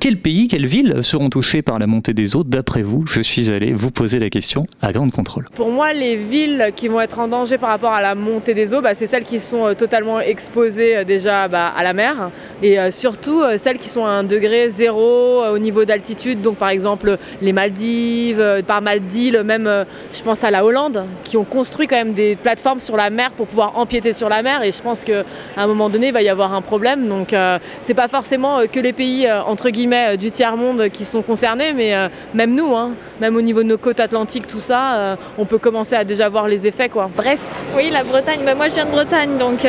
[0.00, 3.20] Euh, quels pays, quelles villes seront touchées par la montée des eaux d'après vous Je
[3.20, 5.48] suis allé vous poser la question à Grande Contrôle.
[5.54, 8.74] Pour moi, les villes qui vont être en danger par rapport à la montée des
[8.74, 12.30] eaux, bah, c'est celles qui sont euh, totalement exposées déjà bah, à la mer
[12.62, 16.40] et surtout celles qui sont à un degré zéro au niveau d'altitude.
[16.40, 20.64] Donc par exemple les Maldives, euh, pas mal d'îles, même euh, je pense à la
[20.64, 24.28] Hollande, qui ont construit quand même des plateformes sur la mer pour pouvoir empiéter sur
[24.28, 24.62] la mer.
[24.62, 25.24] Et je pense qu'à
[25.56, 27.08] un moment donné, il va y avoir un problème.
[27.08, 31.22] Donc euh, c'est pas forcément que les pays entre guillemets du tiers monde qui sont
[31.22, 31.94] concernés, mais
[32.34, 32.92] même nous, hein.
[33.20, 36.48] même au niveau de nos côtes atlantiques, tout ça, on peut commencer à déjà voir
[36.48, 37.10] les effets quoi.
[37.16, 37.66] Brest.
[37.76, 38.40] Oui, la Bretagne.
[38.44, 39.66] Bah, moi, je viens de Bretagne, donc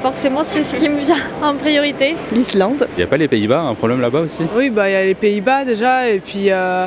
[0.00, 2.16] forcément, c'est ce qui me vient en priorité.
[2.32, 2.86] L'Islande.
[2.96, 4.44] Il n'y a pas les Pays-Bas, un problème là-bas aussi?
[4.56, 6.86] Oui, bah il y a les Pays-Bas déjà, et puis euh,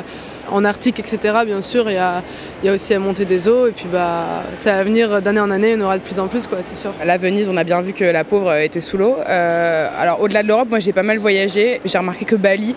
[0.50, 2.22] en Arctique, etc., bien sûr, il y a,
[2.70, 3.66] aussi la montée des eaux.
[3.66, 6.46] Et puis, bah, ça va venir d'année en année, on aura de plus en plus,
[6.46, 6.92] quoi, c'est sûr.
[7.04, 9.16] La Venise, on a bien vu que la pauvre était sous l'eau.
[9.28, 11.80] Euh, alors, au-delà de l'Europe, moi, j'ai pas mal voyagé.
[11.84, 12.74] J'ai remarqué que Bali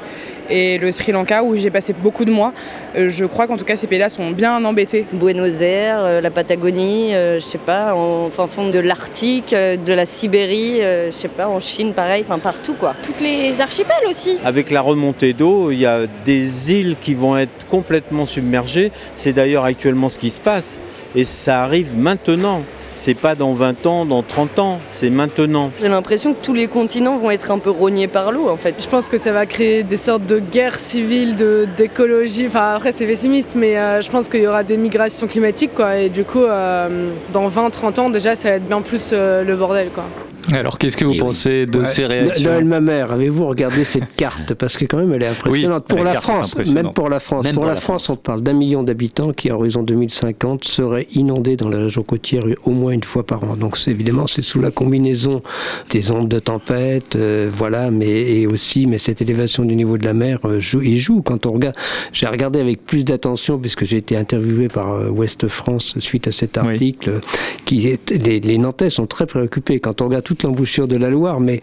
[0.49, 2.53] et le Sri Lanka où j'ai passé beaucoup de mois.
[2.95, 5.05] Euh, je crois qu'en tout cas ces pays-là sont bien embêtés.
[5.12, 9.93] Buenos Aires, euh, la Patagonie, euh, je sais pas, en fin fond de l'Arctique, de
[9.93, 12.93] la Sibérie, je sais pas, en Chine pareil, enfin partout quoi.
[13.01, 14.38] Toutes les archipels aussi.
[14.43, 18.91] Avec la remontée d'eau, il y a des îles qui vont être complètement submergées.
[19.13, 20.79] C'est d'ailleurs actuellement ce qui se passe
[21.15, 22.62] et ça arrive maintenant
[22.95, 25.69] c'est pas dans 20 ans, dans 30 ans, c'est maintenant.
[25.79, 28.75] J'ai l'impression que tous les continents vont être un peu rognés par l'eau en fait.
[28.79, 31.36] Je pense que ça va créer des sortes de guerres civiles,
[31.77, 32.47] d'écologie.
[32.47, 35.97] Enfin après c'est pessimiste, mais euh, je pense qu'il y aura des migrations climatiques quoi.
[35.97, 39.55] Et du coup, euh, dans 20-30 ans déjà, ça va être bien plus euh, le
[39.55, 40.05] bordel quoi.
[40.51, 44.53] Alors, qu'est-ce que vous pensez de ces réactions Noël, ma mère, avez-vous regardé cette carte
[44.53, 47.45] Parce que quand même, elle est impressionnante pour la France, même pour la France.
[47.53, 51.69] pour, la, France, on parle d'un million d'habitants qui, à horizon 2050, seraient inondés dans
[51.69, 53.55] les régions côtières au moins une fois par an.
[53.55, 55.41] Donc, évidemment, c'est sous la combinaison
[55.89, 60.05] des ondes de tempête, euh, voilà, mais et aussi, mais cette élévation du niveau de
[60.05, 61.21] la mer euh, joue, il joue.
[61.21, 61.75] Quand on regarde,
[62.13, 66.31] j'ai regardé avec plus d'attention puisque j'ai été interviewé par euh, Ouest France suite à
[66.31, 67.21] cet article,
[67.65, 70.97] qui est, les, les Nantais sont très préoccupés quand on regarde tout toute l'embouchure de
[70.97, 71.61] la Loire, mais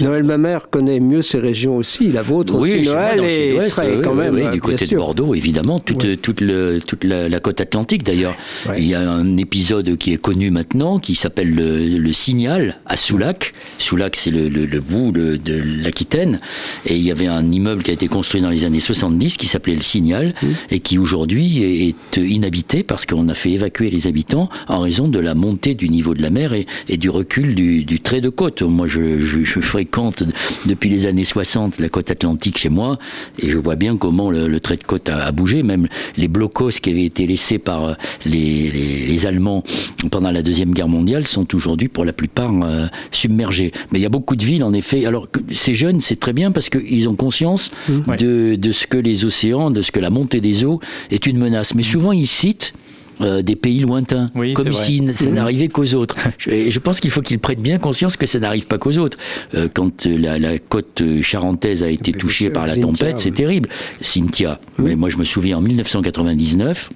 [0.00, 4.00] Noël ma mère connaît mieux ces régions aussi, la vôtre oui, aussi, Noël, et très,
[4.02, 4.50] quand même.
[4.50, 8.34] du côté de Bordeaux, évidemment, toute, toute, le, toute la, côte atlantique d'ailleurs.
[8.78, 13.52] Il y a un épisode qui est connu maintenant, qui s'appelle le, Signal, à Soulac.
[13.78, 16.40] Soulac, c'est le, le, bout de, de l'Aquitaine,
[16.86, 19.48] et il y avait un immeuble qui a été construit dans les années 70 qui
[19.48, 20.34] s'appelait le Signal,
[20.70, 25.18] et qui aujourd'hui est inhabité parce qu'on a fait évacuer les habitants en raison de
[25.18, 28.28] la montée du niveau de la mer et, et du recul du, du, trait de
[28.28, 28.62] côte.
[28.62, 30.24] Moi, je, je, je, fréquente
[30.66, 32.98] depuis les années 60 la côte atlantique chez moi
[33.38, 35.62] et je vois bien comment le, trait de côte a, bougé.
[35.62, 39.64] Même les blocos qui avaient été laissés par euh, les, les, les Allemands
[40.10, 43.72] pendant la Deuxième Guerre mondiale sont aujourd'hui pour la plupart euh, submergés.
[43.90, 45.06] Mais il y a beaucoup de villes, en effet.
[45.06, 48.16] Alors, ces jeunes, c'est très bien parce qu'ils ont conscience mmh.
[48.16, 51.38] de, de ce que les océans, de ce que la montée des eaux est une
[51.38, 51.74] menace.
[51.74, 52.74] Mais souvent, ils citent
[53.20, 55.34] euh, des pays lointains, comme si ça mmh.
[55.34, 56.16] n'arrivait qu'aux autres.
[56.38, 59.18] je, je, pense qu'il faut qu'ils prennent bien conscience que ça n'arrive pas qu'aux autres.
[59.54, 63.68] Euh, quand la, la, côte charentaise a été touchée par la tempête, c'est terrible.
[64.00, 66.90] Cynthia, mais moi je me souviens en 1999,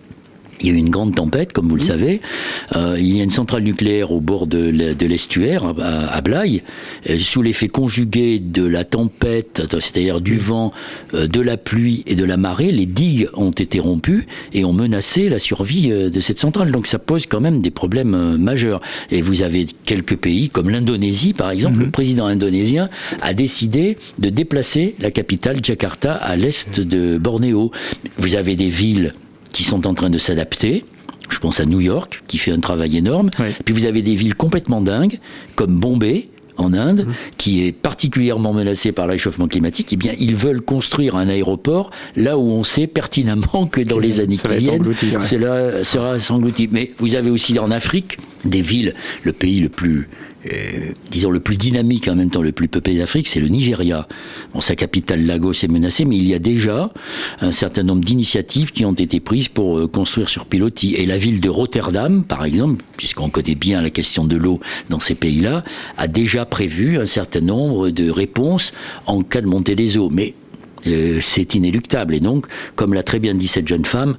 [0.61, 2.21] il y a eu une grande tempête, comme vous le savez.
[2.75, 4.71] Euh, il y a une centrale nucléaire au bord de
[5.07, 6.63] l'estuaire, à, Blaye.
[7.09, 10.73] Euh, sous l'effet conjugué de la tempête, c'est-à-dire du vent,
[11.15, 14.73] euh, de la pluie et de la marée, les digues ont été rompues et ont
[14.73, 16.73] menacé la survie euh, de cette centrale.
[16.73, 18.81] Donc ça pose quand même des problèmes euh, majeurs.
[19.11, 21.85] Et vous avez quelques pays, comme l'Indonésie par exemple, mmh.
[21.85, 22.89] le président indonésien
[23.21, 27.71] a décidé de déplacer la capitale Jakarta à l'est de Bornéo.
[28.19, 29.15] Vous avez des villes
[29.53, 30.85] qui sont en train de s'adapter.
[31.29, 33.31] Je pense à New York, qui fait un travail énorme.
[33.65, 35.19] Puis vous avez des villes complètement dingues,
[35.57, 37.13] comme Bombay, en Inde, mmh.
[37.39, 41.91] qui est particulièrement menacée par le réchauffement climatique, eh bien, ils veulent construire un aéroport
[42.17, 44.85] là où on sait pertinemment que dans les années qui viennent,
[45.21, 46.69] cela sera s'englouti.
[46.71, 50.09] Mais vous avez aussi en Afrique des villes, le pays le plus
[50.47, 53.49] euh, disons, le plus dynamique et en même temps le plus peuplé d'Afrique, c'est le
[53.49, 54.07] Nigeria.
[54.55, 56.91] Bon, sa capitale Lagos est menacée, mais il y a déjà
[57.41, 60.95] un certain nombre d'initiatives qui ont été prises pour euh, construire sur pilotis.
[60.95, 65.01] Et la ville de Rotterdam, par exemple, puisqu'on connaît bien la question de l'eau dans
[65.01, 65.65] ces pays-là,
[65.97, 68.73] a déjà prévu un certain nombre de réponses
[69.07, 70.11] en cas de montée des eaux.
[70.11, 70.35] Mais
[70.89, 72.15] euh, c'est inéluctable.
[72.15, 72.47] Et donc,
[72.77, 74.17] comme l'a très bien dit cette jeune femme,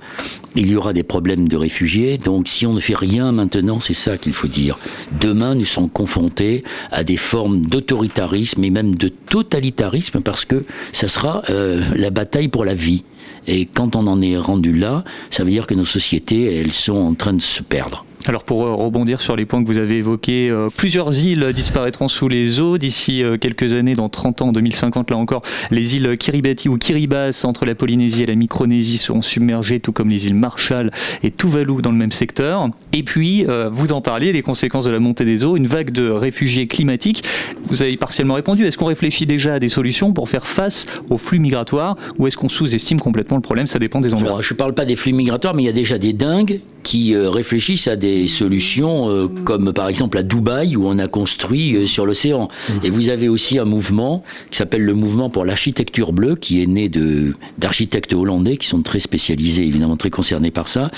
[0.55, 2.17] il y aura des problèmes de réfugiés.
[2.17, 4.77] Donc, si on ne fait rien maintenant, c'est ça qu'il faut dire.
[5.19, 11.07] Demain, nous sommes confrontés à des formes d'autoritarisme et même de totalitarisme parce que ça
[11.07, 13.03] sera euh, la bataille pour la vie.
[13.47, 16.97] Et quand on en est rendu là, ça veut dire que nos sociétés, elles sont
[16.97, 18.05] en train de se perdre.
[18.25, 22.09] Alors pour euh, rebondir sur les points que vous avez évoqués, euh, plusieurs îles disparaîtront
[22.09, 25.41] sous les eaux d'ici euh, quelques années, dans 30 ans, en 2050 là encore.
[25.71, 30.09] Les îles Kiribati ou Kiribati entre la Polynésie et la Micronésie seront submergées, tout comme
[30.09, 30.91] les îles Marshall
[31.23, 32.69] et Tuvalu dans le même secteur.
[32.91, 36.09] Et puis, vous en parliez, les conséquences de la montée des eaux, une vague de
[36.09, 37.23] réfugiés climatiques.
[37.67, 38.65] Vous avez partiellement répondu.
[38.65, 42.37] Est-ce qu'on réfléchit déjà à des solutions pour faire face aux flux migratoires ou est-ce
[42.37, 43.67] qu'on sous-estime complètement le problème?
[43.67, 44.29] Ça dépend des endroits.
[44.29, 46.61] Alors, je ne parle pas des flux migratoires, mais il y a déjà des dingues
[46.83, 51.75] qui réfléchissent à des solutions euh, comme par exemple à Dubaï où on a construit
[51.75, 52.47] euh, sur l'océan.
[52.47, 52.73] Mmh.
[52.83, 56.67] Et vous avez aussi un mouvement qui s'appelle le mouvement pour l'architecture bleue qui est
[56.67, 60.91] né de d'architectes hollandais qui sont très spécialisés évidemment très concernés par ça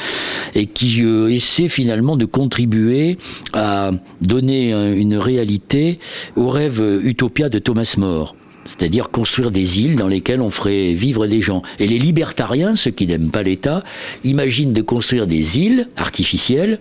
[0.55, 3.17] et qui euh, essaie finalement de contribuer
[3.53, 5.99] à donner une réalité
[6.35, 8.35] au rêve Utopia de Thomas More
[8.71, 11.61] c'est-à-dire construire des îles dans lesquelles on ferait vivre des gens.
[11.79, 13.83] Et les libertariens, ceux qui n'aiment pas l'État,
[14.23, 16.79] imaginent de construire des îles artificielles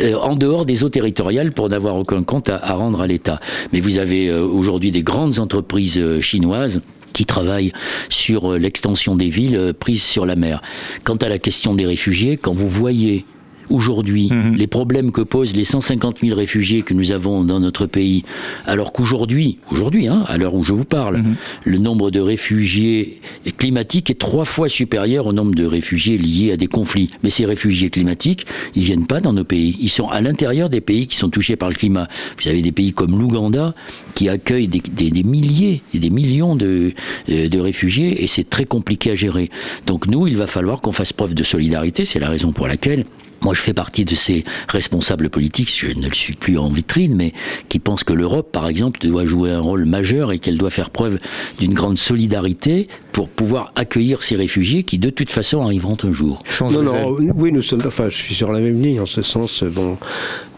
[0.00, 3.38] euh, en dehors des eaux territoriales pour n'avoir aucun compte à, rendre à l'État.
[3.72, 6.80] Mais vous avez euh, aujourd'hui des grandes entreprises euh, chinoises
[7.12, 7.72] qui travaillent
[8.08, 10.60] sur l'extension des villes prises sur la mer.
[11.02, 13.24] Quant à la question des réfugiés, quand vous voyez
[13.70, 14.54] aujourd'hui, mhm.
[14.54, 18.24] les problèmes que posent les 150 000 réfugiés que nous avons dans notre pays,
[18.64, 21.36] alors qu'aujourd'hui, aujourd'hui, hein, à l'heure où je vous parle, mhm.
[21.64, 23.20] le nombre de réfugiés
[23.58, 27.10] climatiques est trois fois supérieur au nombre de réfugiés liés à des conflits.
[27.22, 30.80] Mais ces réfugiés climatiques, ils viennent pas dans nos pays, ils sont à l'intérieur des
[30.80, 32.08] pays qui sont touchés par le climat.
[32.40, 33.74] Vous avez des pays comme l'Ouganda
[34.14, 36.92] qui accueillent des, milliers et des millions de,
[37.28, 39.50] euh, de réfugiés et c'est très compliqué à gérer.
[39.86, 43.04] Donc nous, il va falloir qu'on fasse preuve de solidarité, c'est la raison pour laquelle
[43.42, 47.14] moi, je fais partie de ces responsables politiques, je ne le suis plus en vitrine,
[47.14, 47.32] mais
[47.68, 50.90] qui pensent que l'Europe, par exemple, doit jouer un rôle majeur et qu'elle doit faire
[50.90, 51.18] preuve
[51.58, 56.42] d'une grande solidarité pour pouvoir accueillir ces réfugiés qui, de toute façon, arriveront un jour.
[56.60, 59.62] Non, non, oui, nous sommes, enfin, je suis sur la même ligne en ce sens.
[59.62, 59.96] Bon,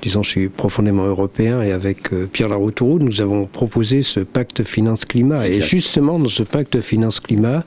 [0.02, 4.64] disons, je suis profondément européen et avec euh, Pierre Laroutourou, nous avons proposé ce pacte
[4.64, 5.46] finance-climat.
[5.46, 7.62] Et justement, dans ce pacte finance-climat,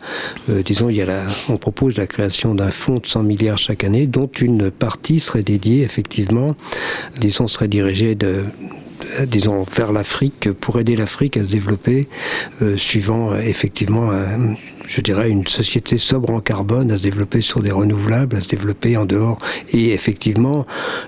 [0.49, 3.60] euh, disons, il y a la, on propose la création d'un fonds de 100 milliards
[3.60, 6.58] chaque année, dont une partie serait dédiée, effectivement,
[7.17, 8.43] disons, serait dirigée de
[9.25, 12.08] disons, vers l'Afrique pour aider l'Afrique à se développer,
[12.77, 14.12] suivant effectivement
[14.91, 18.49] je dirais, une société sobre en carbone à se développer sur des renouvelables, à se
[18.49, 19.38] développer en dehors.
[19.71, 20.65] Et effectivement,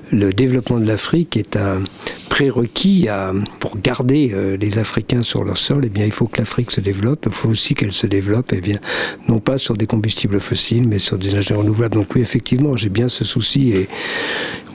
[0.10, 1.84] le développement de l'Afrique est un
[2.30, 3.08] prérequis
[3.60, 5.84] pour garder euh, les Africains sur leur sol.
[5.86, 7.26] Eh bien, il faut que l'Afrique se développe.
[7.28, 8.80] Il faut aussi qu'elle se développe, eh bien,
[9.28, 11.96] non pas sur des combustibles fossiles, mais sur des énergies renouvelables.
[11.96, 13.90] Donc oui, effectivement, j'ai bien ce souci et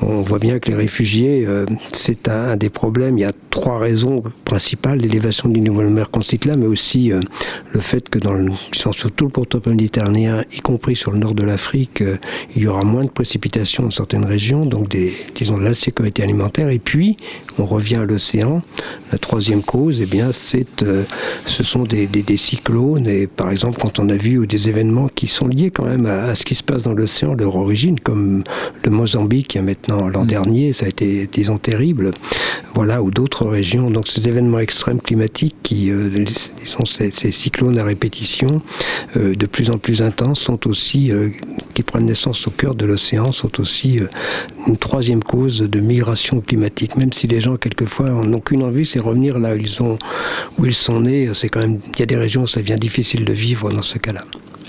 [0.01, 3.19] on voit bien que les réfugiés, euh, c'est un, des problèmes.
[3.19, 6.09] Il y a trois raisons principales l'élévation du niveau de mer
[6.45, 7.21] là, mais aussi euh,
[7.73, 8.53] le fait que dans le,
[8.99, 12.17] sur tout le pourtour méditerranéen, y compris sur le nord de l'Afrique, euh,
[12.57, 16.25] il y aura moins de précipitations dans certaines régions, donc des, disons de la sécurité
[16.25, 16.69] alimentaire.
[16.71, 17.17] Et puis,
[17.61, 18.61] on revient à l'océan.
[19.13, 20.85] La troisième cause, eh bien, c'est,
[21.45, 23.07] ce sont des, des, cyclones.
[23.07, 26.25] Et par exemple, quand on a vu des événements qui sont liés quand même à,
[26.25, 28.43] à ce qui se passe dans l'océan, leur origine, comme
[28.85, 30.27] le Mozambique, qui a maintenant l'an mm.
[30.27, 32.11] dernier, ça a été, disons, terrible.
[32.75, 33.91] Voilà, ou d'autres régions.
[33.91, 36.25] Donc ces événements extrêmes climatiques qui, euh,
[36.59, 38.78] disons, ces, cyclones à répétition, euh,
[39.15, 41.31] de plus en plus intenses, sont aussi, euh,
[41.75, 44.01] qui prennent naissance au cœur de l'océan, sont aussi
[44.67, 46.97] une troisième cause de migration climatique.
[46.97, 49.99] Même si les gens, quelquefois, n'ont qu'une envie, c'est revenir là où ils, ont,
[50.59, 51.31] où ils sont nés.
[51.35, 53.83] C'est quand même, il y a des régions où ça devient difficile de vivre dans
[53.83, 54.25] ce cas-là.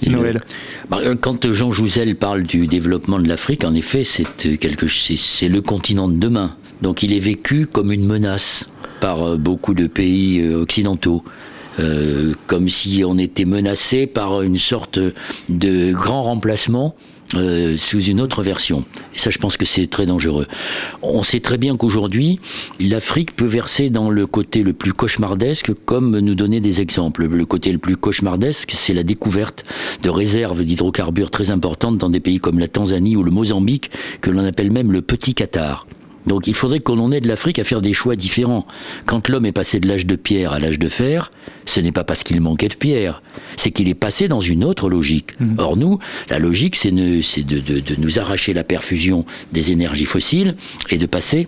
[0.08, 0.42] Noël.
[0.90, 6.08] Bah, quand Jean Jouzel parle du développement de l'Afrique, en effet, c'est c'est le continent
[6.08, 6.56] de demain.
[6.82, 8.70] Donc il est vécu comme une menace
[9.02, 11.24] par euh, beaucoup de pays euh, occidentaux.
[11.80, 15.00] Euh, comme si on était menacé par une sorte
[15.50, 16.96] de grand remplacement
[17.36, 18.86] euh, sous une autre version.
[19.14, 20.48] Et ça, je pense que c'est très dangereux.
[21.04, 22.40] On sait très bien qu'aujourd'hui,
[22.80, 27.28] l'Afrique peut verser dans le côté le plus cauchemardesque, comme nous donner des exemples.
[27.28, 29.64] Le côté le plus cauchemardesque, c'est la découverte
[30.02, 34.32] de réserves d'hydrocarbures très importantes dans des pays comme la Tanzanie ou le Mozambique, que
[34.32, 35.86] l'on appelle même le petit Qatar.
[36.30, 38.66] Donc il faudrait qu'on en ait de l'Afrique à faire des choix différents.
[39.08, 41.32] Quand l'homme est passé de l'âge de pierre à l'âge de fer,
[41.66, 43.24] ce n'est pas parce qu'il manquait de pierre,
[43.58, 45.32] c'est qu'il est passé dans une autre logique.
[45.40, 45.56] Mmh.
[45.58, 45.98] Or nous,
[46.30, 47.22] la logique, c'est de,
[47.80, 50.56] de nous arracher la perfusion des énergies fossiles
[50.92, 51.48] et de passer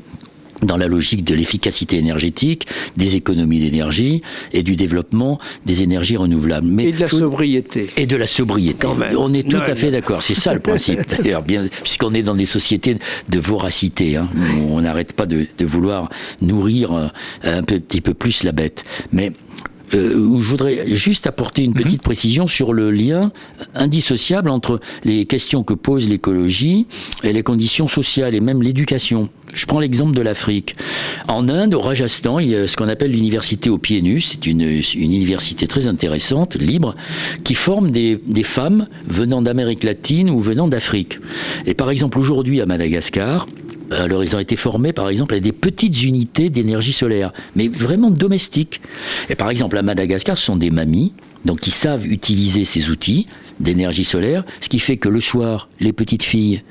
[0.62, 4.22] dans la logique de l'efficacité énergétique, des économies d'énergie
[4.54, 6.68] et du développement des énergies renouvelables.
[6.68, 7.90] Mais et de la sobriété.
[7.98, 8.88] Et de la sobriété.
[9.18, 10.24] On est tout à fait d'accord.
[10.24, 12.98] C'est ça le principe d'ailleurs, bien puisqu'on est dans des sociétés
[13.30, 14.18] de voracité.
[14.18, 14.30] Hein.
[14.70, 16.10] On n'arrête pas de, de, vouloir
[16.42, 17.08] nourrir euh,
[17.44, 18.84] un petit peu plus la bête.
[19.12, 19.32] Mais
[19.94, 22.06] euh, je voudrais juste apporter une petite mhm.
[22.06, 23.32] précision sur le lien
[23.76, 26.88] indissociable entre les questions que pose l'écologie
[27.24, 29.30] et les conditions sociales et même l'éducation.
[29.54, 30.76] Je prends l'exemple de l'Afrique.
[31.28, 34.22] En Inde, au Rajasthan, il y a ce qu'on appelle l'université aux pieds nus.
[34.22, 36.96] C'est une, une, université très intéressante, libre,
[37.44, 41.20] qui forme des, des femmes venant d'Amérique latine ou venant d'Afrique.
[41.66, 43.46] Et par exemple, aujourd'hui à Madagascar,
[43.92, 48.10] alors ils ont été formés par exemple à des petites unités d'énergie solaire, mais vraiment
[48.10, 48.82] domestiques.
[49.30, 51.14] Et par exemple à Madagascar, ce sont des mamies,
[51.46, 53.28] donc qui savent utiliser ces outils
[53.62, 56.64] d'énergie solaire, ce qui fait que le soir, les petites filles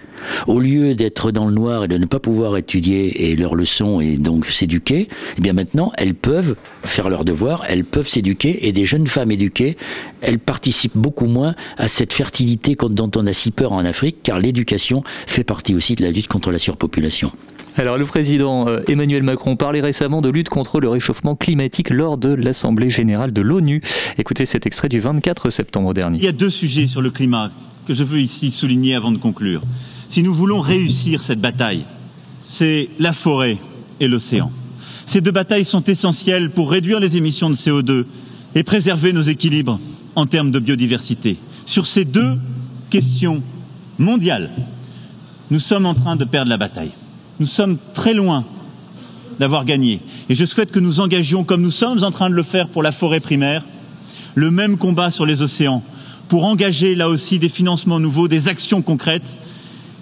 [0.47, 4.01] au lieu d'être dans le noir et de ne pas pouvoir étudier et leurs leçons
[4.01, 8.73] et donc s'éduquer, eh bien maintenant, elles peuvent faire leurs devoirs, elles peuvent s'éduquer et
[8.73, 9.77] des jeunes femmes éduquées,
[10.21, 14.39] elles participent beaucoup moins à cette fertilité dont on a si peur en Afrique, car
[14.39, 17.33] l'éducation fait partie aussi de la lutte contre la surpopulation.
[17.81, 22.19] Alors le président euh, Emmanuel Macron parlait récemment de lutte contre le réchauffement climatique lors
[22.19, 23.81] de l'Assemblée générale de l'ONU.
[24.19, 26.19] Écoutez cet extrait du 24 septembre dernier.
[26.19, 27.51] Il y a deux sujets sur le climat
[27.87, 29.63] que je veux ici souligner avant de conclure
[30.11, 31.85] si nous voulons réussir cette bataille,
[32.45, 33.57] c'est la forêt
[33.99, 34.53] et l'océan.
[35.07, 38.05] Ces deux batailles sont essentielles pour réduire les émissions de CO2
[38.57, 39.81] et préserver nos équilibres
[40.17, 41.39] en termes de biodiversité.
[41.65, 42.37] Sur ces deux
[42.91, 43.43] questions
[43.99, 44.51] mondiales,
[45.51, 46.93] nous sommes en train de perdre la bataille.
[47.41, 48.45] Nous sommes très loin
[49.39, 50.01] d'avoir gagné.
[50.29, 52.83] Et je souhaite que nous engagions, comme nous sommes en train de le faire pour
[52.83, 53.65] la forêt primaire,
[54.35, 55.83] le même combat sur les océans,
[56.29, 59.39] pour engager là aussi des financements nouveaux, des actions concrètes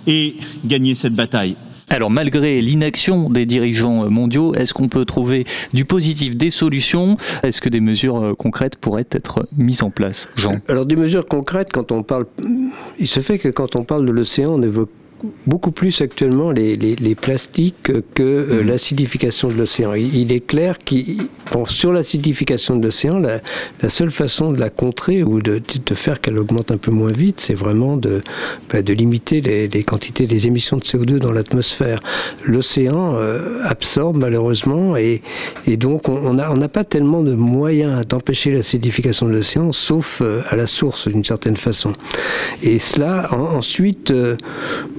[0.09, 1.55] et gagner cette bataille.
[1.88, 7.16] Alors malgré l'inaction des dirigeants mondiaux, est-ce qu'on peut trouver du positif, des solutions?
[7.44, 10.29] Est-ce que des mesures euh, concrètes pourraient être mises en place?
[10.35, 10.59] Jean?
[10.68, 12.27] Alors des mesures concrètes, quand on parle...
[12.98, 14.90] Il se fait que quand on parle de l'océan, on évoque
[15.46, 18.68] beaucoup plus actuellement les, les, plastiques que euh, mhm.
[18.68, 19.94] l'acidification de l'océan.
[19.94, 20.94] Il, est clair que
[21.52, 23.40] bon, sur l'acidification de l'océan, la,
[23.83, 27.11] la, seule façon de la contrer ou de, de faire qu'elle augmente un peu moins
[27.11, 28.20] vite, c'est vraiment de,
[28.70, 31.98] bah, de limiter les, les, quantités des émissions de CO2 dans l'atmosphère.
[32.44, 35.22] L'océan euh, absorbe malheureusement et,
[35.66, 40.42] et donc on n'a on pas tellement de moyens d'empêcher l'acidification de l'océan, sauf euh,
[40.48, 41.92] à la source d'une certaine façon.
[42.62, 44.12] Et cela, ensuite,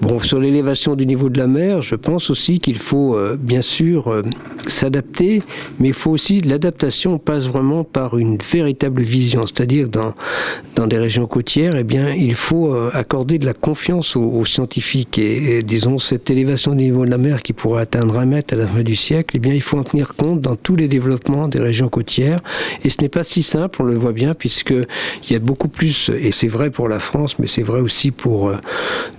[0.01, 4.23] bon, Sur l'élévation du niveau de la mer, je pense aussi qu'il faut bien sûr
[4.67, 5.41] s'adapter,
[5.79, 11.25] mais il faut aussi l'adaptation passe vraiment par une véritable vision, c'est-à-dire dans des régions
[11.25, 16.71] côtières, eh bien, il faut accorder de la confiance aux, scientifiques et, disons cette élévation
[16.71, 19.35] du niveau de la mer qui pourrait atteindre un mètre à la fin du siècle,
[19.35, 22.39] eh bien, il faut en tenir compte dans tous les développements des régions côtières.
[22.83, 25.67] Et ce n'est pas si simple, on le voit bien, puisque il y a beaucoup
[25.67, 28.57] plus, et c'est vrai pour la France, mais c'est vrai aussi pour, euh,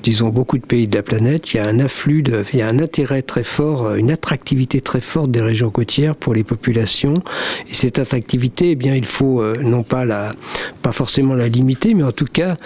[0.02, 1.52] disons, beaucoup de pays de la planète.
[1.52, 4.10] Il y a un afflux, de, il y a un intérêt très fort, euh, une
[4.10, 7.14] attractivité très forte des régions côtières pour les populations.
[7.68, 10.32] Et cette attractivité, eh bien, il faut euh, non pas la,
[10.82, 12.56] pas forcément la limiter, mais en tout cas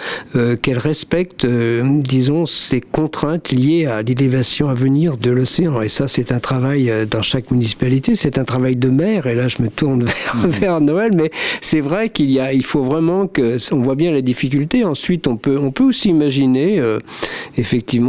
[0.61, 5.81] qu'elle respecte, disons, ces contraintes liées à l'élévation à venir de l'océan.
[5.81, 9.27] Et ça, c'est un travail dans chaque municipalité, c'est un travail de maire.
[9.27, 10.49] Et là, je me tourne vers, mhm.
[10.49, 14.11] vers Noël, mais c'est vrai qu'il y a, il faut vraiment que, on voit bien
[14.11, 14.83] la difficulté.
[14.83, 16.99] Ensuite, on peut, on peut aussi imaginer, euh,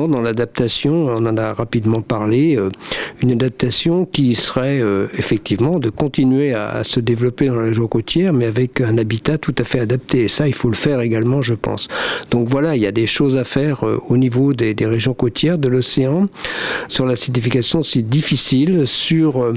[0.06, 2.68] dans l'adaptation, on en a rapidement parlé, euh,
[3.22, 8.32] une adaptation qui serait euh, effectivement de continuer à, se développer dans la région côtière,
[8.32, 10.24] mais avec un habitat tout à fait adapté.
[10.24, 11.88] Et ça, il faut le faire également, je pense.
[12.30, 15.68] Donc voilà, il y a des choses à faire au niveau des, régions côtières, de
[15.68, 16.28] l'océan.
[16.88, 18.86] Sur l'acidification, c'est difficile.
[18.86, 19.52] Sur,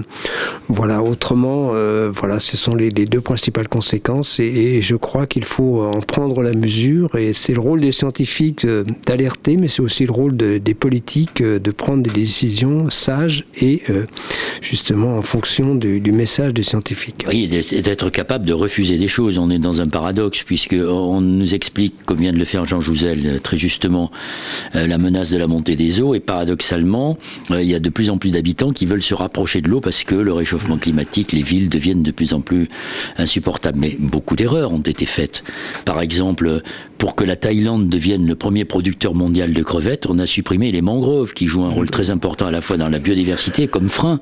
[0.69, 1.73] voilà, autrement,
[2.13, 6.53] voilà, ce sont les deux principales conséquences et, je crois qu'il faut en prendre la
[6.53, 8.65] mesure et c'est le rôle des scientifiques
[9.05, 13.81] d'alerter mais c'est aussi le rôle des politiques euh, de prendre des décisions sages et
[13.89, 14.05] euh,
[14.61, 17.25] justement en fonction du, message des scientifiques.
[17.27, 19.37] Oui, d'être capable de refuser des choses.
[19.37, 22.81] On est dans un paradoxe puisque on nous explique, comme vient de le faire Jean
[22.81, 24.11] Jouzel euh, très justement,
[24.73, 27.17] la menace de la montée des eaux et paradoxalement,
[27.49, 30.03] il y a de plus en plus d'habitants qui veulent se rapprocher de l'eau parce
[30.03, 32.69] que le réchauffement climatique, les villes deviennent de plus en plus
[33.17, 33.79] insupportable.
[33.79, 35.43] Mais beaucoup d'erreurs ont été faites.
[35.85, 36.61] Par exemple,
[36.99, 40.81] pour que la Thaïlande devienne le premier producteur mondial de crevettes, on a supprimé les
[40.81, 44.19] mangroves qui jouent un rôle très important à la fois dans la biodiversité comme frein.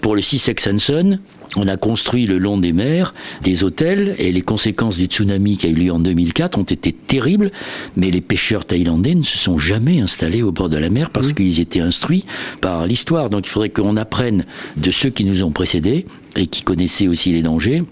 [0.00, 1.18] Pour le Sisek Sanson,
[1.56, 3.12] on a construit le long des mers
[3.42, 6.92] des hôtels et les conséquences du tsunami qui a eu lieu en 2004 ont été
[6.92, 7.50] terribles,
[7.96, 11.32] mais les pêcheurs thaïlandais ne se sont jamais installés au bord de la mer parce
[11.32, 12.24] qu'ils étaient instruits
[12.60, 13.30] par l'histoire.
[13.30, 14.46] Donc il faudrait qu'on apprenne
[14.76, 16.06] de ceux qui nous ont précédés
[16.36, 17.82] et qui connaissaient aussi les dangers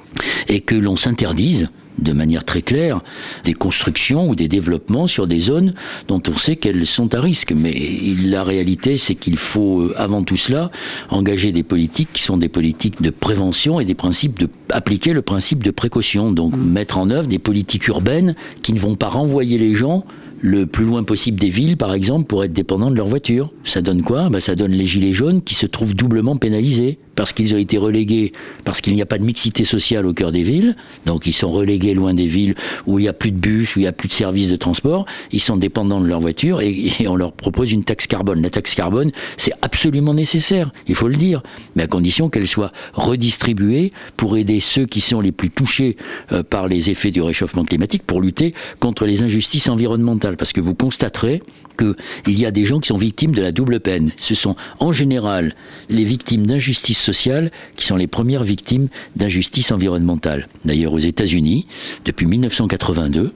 [0.47, 1.68] et que l'on s'interdise
[1.99, 3.01] de manière très claire
[3.45, 5.74] des constructions ou des développements sur des zones
[6.09, 7.53] dont on sait qu'elles sont à risque.
[7.53, 7.74] Mais
[8.22, 10.70] la réalité, c'est qu'il faut, euh, avant tout cela,
[11.09, 15.22] engager des politiques qui sont des politiques de prévention et des principes de appliquer le
[15.22, 16.32] principe de précaution.
[16.32, 16.70] Donc mmh.
[16.70, 20.05] mettre en œuvre des politiques urbaines qui ne vont pas renvoyer les gens
[20.43, 23.53] le plus loin possible des villes, par exemple, pour être dépendants de leur voiture.
[23.64, 24.30] Ça donne quoi?
[24.30, 27.76] Bah, Ça donne les gilets jaunes qui se trouvent doublement pénalisés parce qu'ils ont été
[27.76, 28.32] relégués,
[28.64, 31.52] parce qu'il n'y a pas de mixité sociale au cœur des villes, donc ils sont
[31.52, 32.54] relégués loin des villes
[32.86, 34.56] où il n'y a plus de bus, où il n'y a plus de services de
[34.56, 38.40] transport, ils sont dépendants de leur voiture et, on leur propose une taxe carbone.
[38.40, 41.42] La taxe carbone, c'est absolument nécessaire, il faut le dire,
[41.76, 45.98] mais à condition qu'elle soit redistribuée pour aider ceux qui sont les plus touchés
[46.32, 50.62] euh, par les effets du réchauffement climatique, pour lutter contre les injustices environnementales, parce que
[50.62, 51.42] vous constaterez
[51.81, 54.12] qu'il y a des gens qui sont victimes de la double peine.
[54.16, 55.55] Ce sont en général
[55.89, 60.49] les victimes d'injustice sociale qui sont les premières victimes d'injustice environnementale.
[60.64, 61.66] D'ailleurs, aux États-Unis,
[62.05, 63.33] depuis 1982,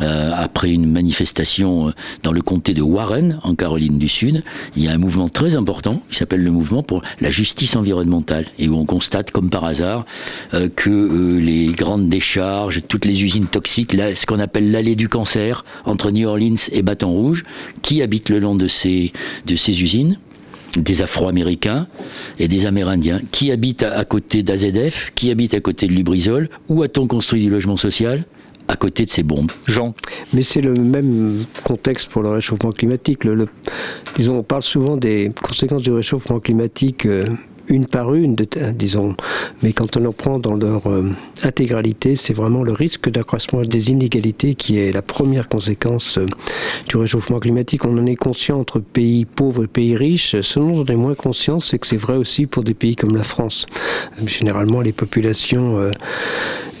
[0.00, 1.92] euh, après une manifestation euh,
[2.22, 4.42] dans le comté de Warren, en Caroline du Sud,
[4.76, 8.46] il y a un mouvement très important qui s'appelle le mouvement pour la justice environnementale,
[8.58, 10.06] et où on constate, comme par hasard,
[10.54, 15.64] euh, que les grandes décharges, toutes les usines toxiques, ce qu'on appelle l'allée du cancer,
[15.84, 17.44] entre New Orleans et Baton Rouge,
[17.82, 19.12] qui habitent le long de ces,
[19.46, 20.18] de ces usines
[20.76, 21.86] des Afro-Américains
[22.38, 23.20] et des Amérindiens.
[23.32, 27.50] Qui habitent à, côté d'AZF Qui habitent à côté de Lubrizol Où a-t-on construit du
[27.50, 28.24] logement social?
[28.68, 29.50] À côté de ces bombes.
[29.66, 29.94] Jean
[30.32, 33.24] Mais c'est le même contexte pour le réchauffement climatique.
[33.24, 33.48] Le,
[34.16, 37.24] disons, on parle souvent des conséquences du réchauffement climatique euh,
[37.70, 38.36] une par une,
[38.74, 39.14] disons.
[39.62, 41.10] Mais quand on en prend dans leur euh,
[41.42, 46.26] intégralité, c'est vraiment le risque d'accroissement des inégalités qui est la première conséquence euh,
[46.88, 47.84] du réchauffement climatique.
[47.84, 50.40] On en est conscient entre pays pauvres et pays riches.
[50.40, 53.14] Ce dont on est moins conscient, c'est que c'est vrai aussi pour des pays comme
[53.14, 53.66] la France.
[54.24, 55.90] Généralement, les populations euh,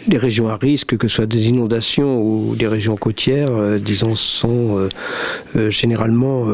[0.08, 4.88] les régions à risque, que ce soit des inondations ou des régions côtières, disons, sont
[5.54, 6.46] généralement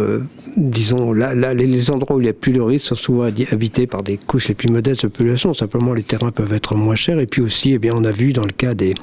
[0.56, 3.86] disons, là, là, les endroits où il n'y a plus de risques sont souvent habités
[3.86, 5.54] par des couches les plus modestes de population.
[5.54, 7.18] Simplement, les terrains peuvent être moins chers.
[7.20, 8.94] Et puis aussi, eh bien, on a vu dans le cas des,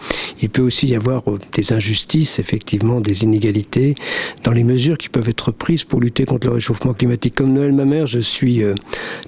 [0.41, 3.95] il peut aussi y avoir euh, des injustices, effectivement, des inégalités
[4.43, 7.35] dans les mesures qui peuvent être prises pour lutter contre le réchauffement climatique.
[7.35, 8.73] Comme Noël Mamère, je suis euh,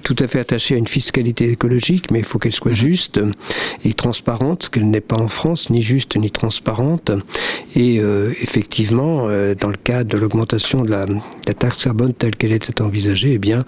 [0.04, 3.20] tout à fait attaché à une fiscalité écologique, mais il faut qu'elle soit juste
[3.84, 7.12] et transparente, ce qu'elle n'est pas en France, ni juste ni transparente.
[7.76, 7.96] Et
[8.42, 9.28] effectivement,
[9.60, 11.06] dans le cadre de l'augmentation de la,
[11.54, 13.60] taxe carbone telle qu'elle était envisagée, eh bien,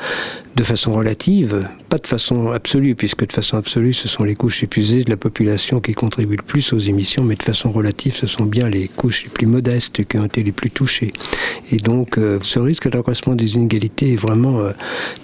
[0.55, 4.63] de façon relative, pas de façon absolue, puisque de façon absolue, ce sont les couches
[4.63, 8.27] épuisées de la population qui contribuent le plus aux émissions, mais de façon relative, ce
[8.27, 11.11] sont bien les couches les plus modestes qui ont été les plus touchées.
[11.71, 14.71] Et donc, euh, ce risque d'accroissement des inégalités est vraiment euh,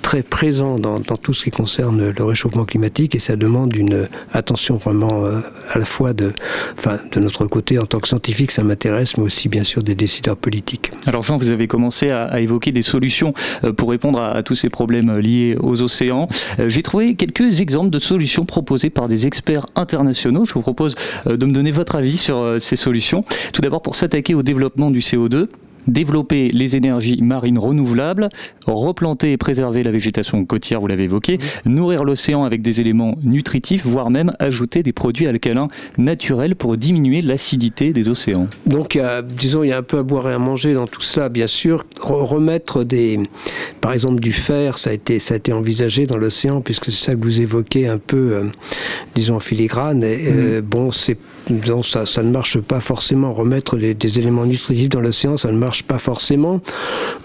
[0.01, 4.77] très présent dans, tout ce qui concerne le réchauffement climatique, et ça demande une attention
[4.77, 6.33] vraiment euh, à la fois de,
[6.77, 9.95] enfin, de notre côté en tant que scientifique, ça m'intéresse, mais aussi bien sûr des
[9.95, 10.91] décideurs politiques.
[11.05, 13.33] Alors Jean, vous avez commencé à, évoquer des solutions
[13.77, 16.27] pour répondre à, à tous ces problèmes liés aux océans.
[16.67, 20.45] J'ai trouvé quelques exemples de solutions proposées par des experts internationaux.
[20.45, 20.95] Je vous propose
[21.25, 23.23] de me donner votre avis sur ces solutions.
[23.53, 25.47] Tout d'abord pour s'attaquer au développement du CO2
[25.87, 28.29] développer les énergies marines renouvelables,
[28.65, 33.85] replanter et préserver la végétation côtière, vous l'avez évoqué, nourrir l'océan avec des éléments nutritifs,
[33.85, 35.67] voire même ajouter des produits alcalins
[35.97, 38.47] naturels pour diminuer l'acidité des océans.
[38.65, 38.99] Donc,
[39.37, 41.47] disons, il y a un peu à boire et à manger dans tout cela, bien
[41.47, 41.83] sûr.
[41.99, 43.19] remettre des,
[43.79, 47.05] par exemple, du fer, ça a été, ça a été envisagé dans l'océan, puisque c'est
[47.05, 48.43] ça que vous évoquez un peu, euh,
[49.15, 50.03] disons, en filigrane.
[50.03, 51.17] Et, euh, bon, c'est
[51.83, 53.33] ça, ça, ne marche pas forcément.
[53.33, 56.61] Remettre des, éléments nutritifs dans l'océan, ça ne marche pas forcément.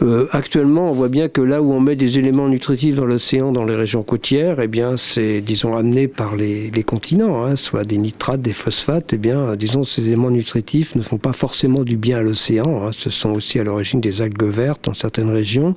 [0.02, 3.52] Euh, actuellement, on voit bien que là où on met des éléments nutritifs dans l'océan,
[3.52, 7.84] dans les régions côtières, eh bien, c'est, disons, amené par les, les continents, hein, soit
[7.84, 9.12] des nitrates, des phosphates.
[9.12, 12.86] Eh bien, disons, ces éléments nutritifs ne font pas forcément du bien à l'océan.
[12.86, 12.90] Hein.
[12.92, 15.74] Ce sont aussi à l'origine des algues vertes dans certaines régions.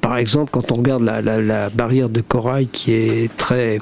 [0.00, 3.78] Par exemple, quand on regarde la, la, barrière de corail qui est très,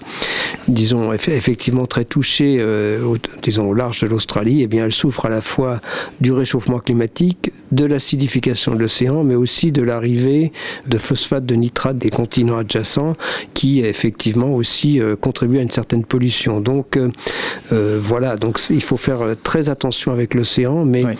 [0.68, 5.28] disons, effectivement très touchée, euh, disons, au large de l'Australie, eh bien, elle souffre à
[5.28, 5.80] la fois
[6.20, 10.52] du réchauffement climatique, de l'acidification de l'océan, mais aussi de l'arrivée
[10.86, 13.14] de phosphate de nitrate des continents adjacents,
[13.54, 16.60] qui effectivement aussi euh, contribuent à une certaine pollution.
[16.60, 17.10] Donc euh,
[17.72, 21.14] euh, voilà, donc il faut faire très attention avec l'océan, mais oui.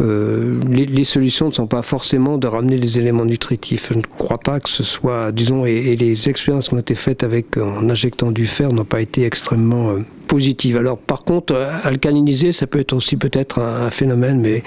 [0.00, 3.88] euh, les, les, solutions ne sont pas forcément de ramener les éléments nutritifs.
[3.90, 6.94] Je ne crois pas que ce soit, disons, et, et les expériences qui ont été
[6.94, 10.76] faites avec en injectant du fer n'ont pas été extrêmement euh, positives.
[10.76, 14.62] Alors par contre, alcaliniser, ça peut être aussi peut-être un, un phénomène, mais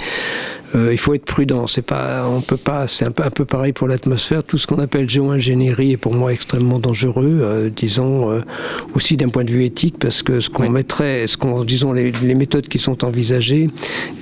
[0.75, 1.67] euh, il faut être prudent.
[1.67, 2.87] C'est pas, on peut pas.
[2.87, 4.43] C'est un peu, un peu pareil pour l'atmosphère.
[4.43, 7.39] Tout ce qu'on appelle géo-ingénierie est pour moi extrêmement dangereux.
[7.41, 8.41] Euh, disons euh,
[8.93, 10.69] aussi d'un point de vue éthique, parce que ce qu'on oui.
[10.69, 13.67] mettrait, ce qu'on, disons les, les, méthodes qui sont envisagées,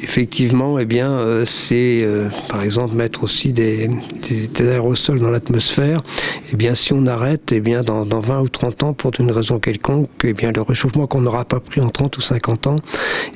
[0.04, 3.90] effectivement, eh bien, euh, c'est euh, par exemple mettre aussi des,
[4.30, 6.02] des, des aérosols dans l'atmosphère.
[6.54, 9.32] Eh bien, si on arrête, eh bien, dans, dans 20 ou 30 ans, pour une
[9.32, 12.76] raison quelconque, eh bien, le réchauffement qu'on n'aura pas pris en 30 ou 50 ans,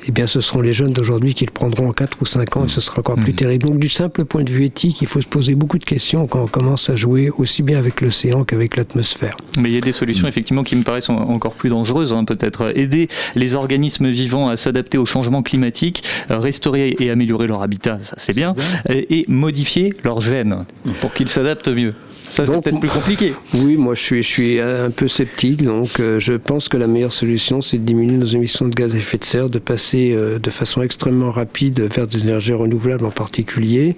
[0.06, 2.64] eh bien, ce seront les jeunes d'aujourd'hui qui le prendront en 4 ou 5 ans,
[2.64, 3.22] et ce sera encore mmh.
[3.22, 3.66] plus terrible.
[3.68, 6.42] Donc du simple point de vue éthique, il faut se poser beaucoup de questions quand
[6.42, 9.36] on commence à jouer aussi bien avec l'océan qu'avec l'atmosphère.
[9.58, 10.30] Mais il y a des solutions mmh.
[10.30, 12.12] effectivement qui me paraissent encore plus dangereuses.
[12.12, 17.62] Hein, Peut-être aider les organismes vivants à s'adapter au changement climatique, restaurer et améliorer leur
[17.62, 20.64] habitat, ça c'est bien, bien, et modifier leurs gènes
[21.00, 21.94] pour qu'ils s'adaptent mieux.
[22.30, 23.34] Ça, c'est peut-être plus compliqué.
[23.54, 25.62] Oui, moi, je suis, je suis un peu sceptique.
[25.62, 28.94] Donc, euh, je pense que la meilleure solution, c'est de diminuer nos émissions de gaz
[28.94, 33.04] à effet de serre, de passer euh, de façon extrêmement rapide vers des énergies renouvelables
[33.04, 33.96] en particulier.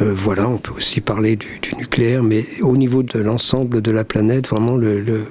[0.00, 3.90] Euh, voilà, on peut aussi parler du, du, nucléaire, mais au niveau de l'ensemble de
[3.90, 5.26] la planète, vraiment, le, le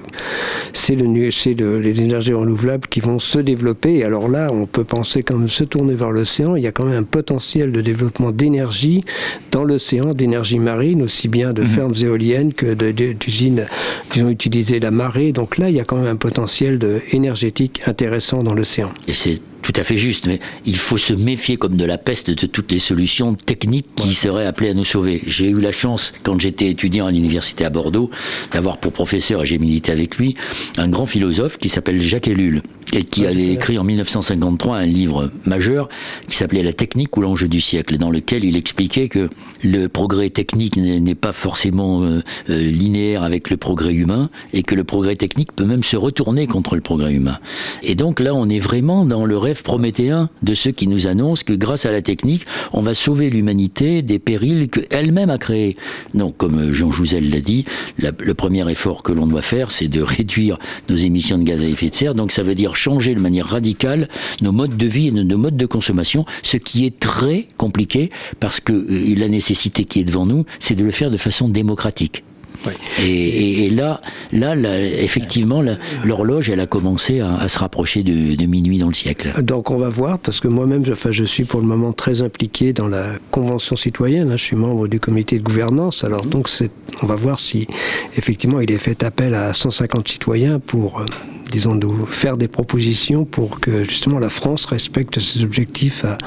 [0.74, 3.96] c'est le, le, les énergies renouvelables qui vont se développer.
[3.96, 6.56] Et alors là, on peut penser quand même se tourner vers l'océan.
[6.56, 9.02] Il y a quand même un potentiel de développement d'énergie
[9.50, 11.66] dans l'océan, d'énergie marine, aussi bien de mmh.
[11.66, 12.74] fermes éoliennes que
[13.12, 13.66] d'usines
[14.10, 15.32] qui ont utilisé la marée.
[15.32, 16.80] Donc là, il y a quand même un potentiel
[17.12, 18.92] énergétique intéressant dans l'océan.
[19.64, 22.70] Tout à fait juste, mais il faut se méfier comme de la peste de toutes
[22.70, 24.14] les solutions techniques qui ouais.
[24.14, 25.22] seraient appelées à nous sauver.
[25.26, 28.10] J'ai eu la chance, quand j'étais étudiant à l'université à Bordeaux,
[28.52, 30.36] d'avoir pour professeur, et j'ai milité avec lui,
[30.76, 32.60] un grand philosophe qui s'appelle Jacques Ellul,
[32.92, 35.88] et qui avait écrit en 1953 un livre majeur
[36.28, 39.30] qui s'appelait La technique ou l'enjeu du siècle, dans lequel il expliquait que
[39.62, 44.84] le progrès technique n'est pas forcément euh, linéaire avec le progrès humain, et que le
[44.84, 47.38] progrès technique peut même se retourner contre le progrès humain.
[47.82, 51.06] Et donc là, on est vraiment dans le rêve rêve prométhéen de ceux qui nous
[51.06, 55.76] annoncent que grâce à la technique, on va sauver l'humanité des périls qu'elle-même a créés.
[56.12, 57.64] Donc, comme Jean Jouzel l'a dit,
[57.98, 61.66] le premier effort que l'on doit faire, c'est de réduire nos émissions de gaz à
[61.66, 62.14] effet de serre.
[62.16, 64.08] Donc, ça veut dire changer de manière radicale
[64.40, 68.58] nos modes de vie et nos modes de consommation, ce qui est très compliqué parce
[68.58, 72.24] que euh, la nécessité qui est devant nous, c'est de le faire de façon démocratique.
[72.98, 74.00] Et, et, et, là,
[74.32, 75.62] là, là effectivement,
[76.04, 79.32] l'horloge, elle a commencé à, à se rapprocher de, de, minuit dans le siècle.
[79.42, 82.72] Donc on va voir, parce que moi-même, enfin, je suis pour le moment très impliqué
[82.72, 84.30] dans la convention citoyenne.
[84.30, 86.04] Hein, je suis membre du comité de gouvernance.
[86.04, 86.48] Alors donc,
[87.02, 87.66] on va voir si
[88.16, 91.06] effectivement il est fait appel à 150 citoyens pour euh,
[91.54, 96.18] disons, nous faire des propositions pour que justement la France respecte ses objectifs à,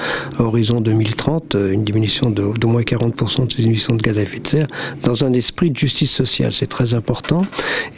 [0.42, 4.48] horizon 2030, une diminution d'au moins 40% de ses émissions de gaz à effet de
[4.48, 4.68] serre,
[5.04, 6.54] dans un esprit de justice sociale.
[6.54, 7.42] C'est très important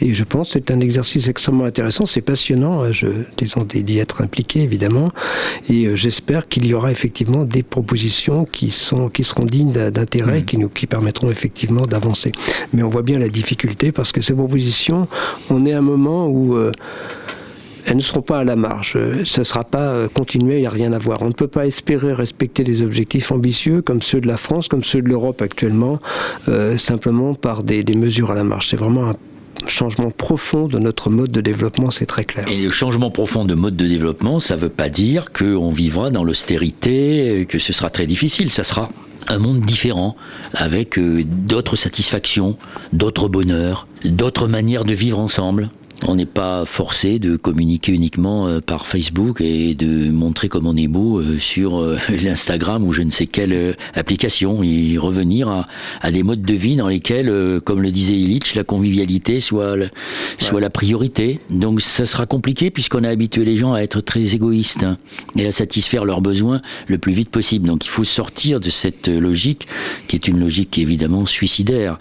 [0.00, 2.04] et je pense que c'est un exercice extrêmement intéressant.
[2.04, 3.06] C'est passionnant, hein, je,
[3.36, 5.12] disons, d'y être impliqué évidemment
[5.68, 10.40] et euh, j'espère qu'il y aura effectivement des propositions qui, sont, qui seront dignes d'intérêt,
[10.40, 10.44] mmh.
[10.46, 12.32] qui, nous, qui permettront effectivement d'avancer.
[12.72, 15.06] Mais on voit bien la difficulté parce que ces propositions,
[15.48, 16.56] on est à un moment où...
[16.56, 16.72] Euh,
[17.90, 18.96] elles ne seront pas à la marge.
[19.24, 21.22] Ce ne sera pas euh, continuer, il n'y a rien à voir.
[21.22, 24.84] On ne peut pas espérer respecter des objectifs ambitieux comme ceux de la France, comme
[24.84, 25.98] ceux de l'Europe actuellement,
[26.48, 28.68] euh, simplement par des, des mesures à la marge.
[28.68, 29.16] C'est vraiment un
[29.66, 32.46] changement profond de notre mode de développement, c'est très clair.
[32.48, 36.10] Et le changement profond de mode de développement, ça ne veut pas dire qu'on vivra
[36.10, 38.50] dans l'austérité, que ce sera très difficile.
[38.50, 38.88] Ça sera
[39.26, 40.14] un monde différent,
[40.54, 42.56] avec euh, d'autres satisfactions,
[42.92, 45.70] d'autres bonheurs, d'autres manières de vivre ensemble.
[46.06, 50.76] On n'est pas forcé de communiquer uniquement euh, par Facebook et de montrer comme on
[50.76, 55.68] est beau euh, sur euh, l'Instagram ou je ne sais quelle application et revenir à,
[56.00, 59.76] à, des modes de vie dans lesquels, comme le disait Illich, la convivialité soit,
[60.38, 61.40] soit la priorité.
[61.50, 64.98] Donc ça sera compliqué puisqu'on a habitué les gens à être très égoïstes hein,
[65.36, 67.68] et à satisfaire leurs besoins le plus vite possible.
[67.68, 69.66] Donc il faut sortir de cette logique
[70.08, 71.98] qui est une logique évidemment suicidaire.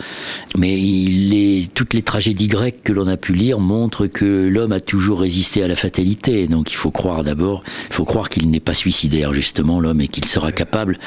[0.57, 5.21] Mais toutes les tragédies grecques que l'on a pu lire montrent que l'homme a toujours
[5.21, 6.47] résisté à la fatalité.
[6.47, 10.07] Donc il faut croire d'abord, il faut croire qu'il n'est pas suicidaire justement l'homme et
[10.07, 10.99] qu'il sera capable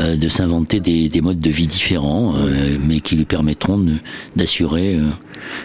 [0.00, 3.84] euh, de s'inventer des, modes de vie différents, euh, mais qui lui permettront
[4.36, 5.08] d'assurer euh,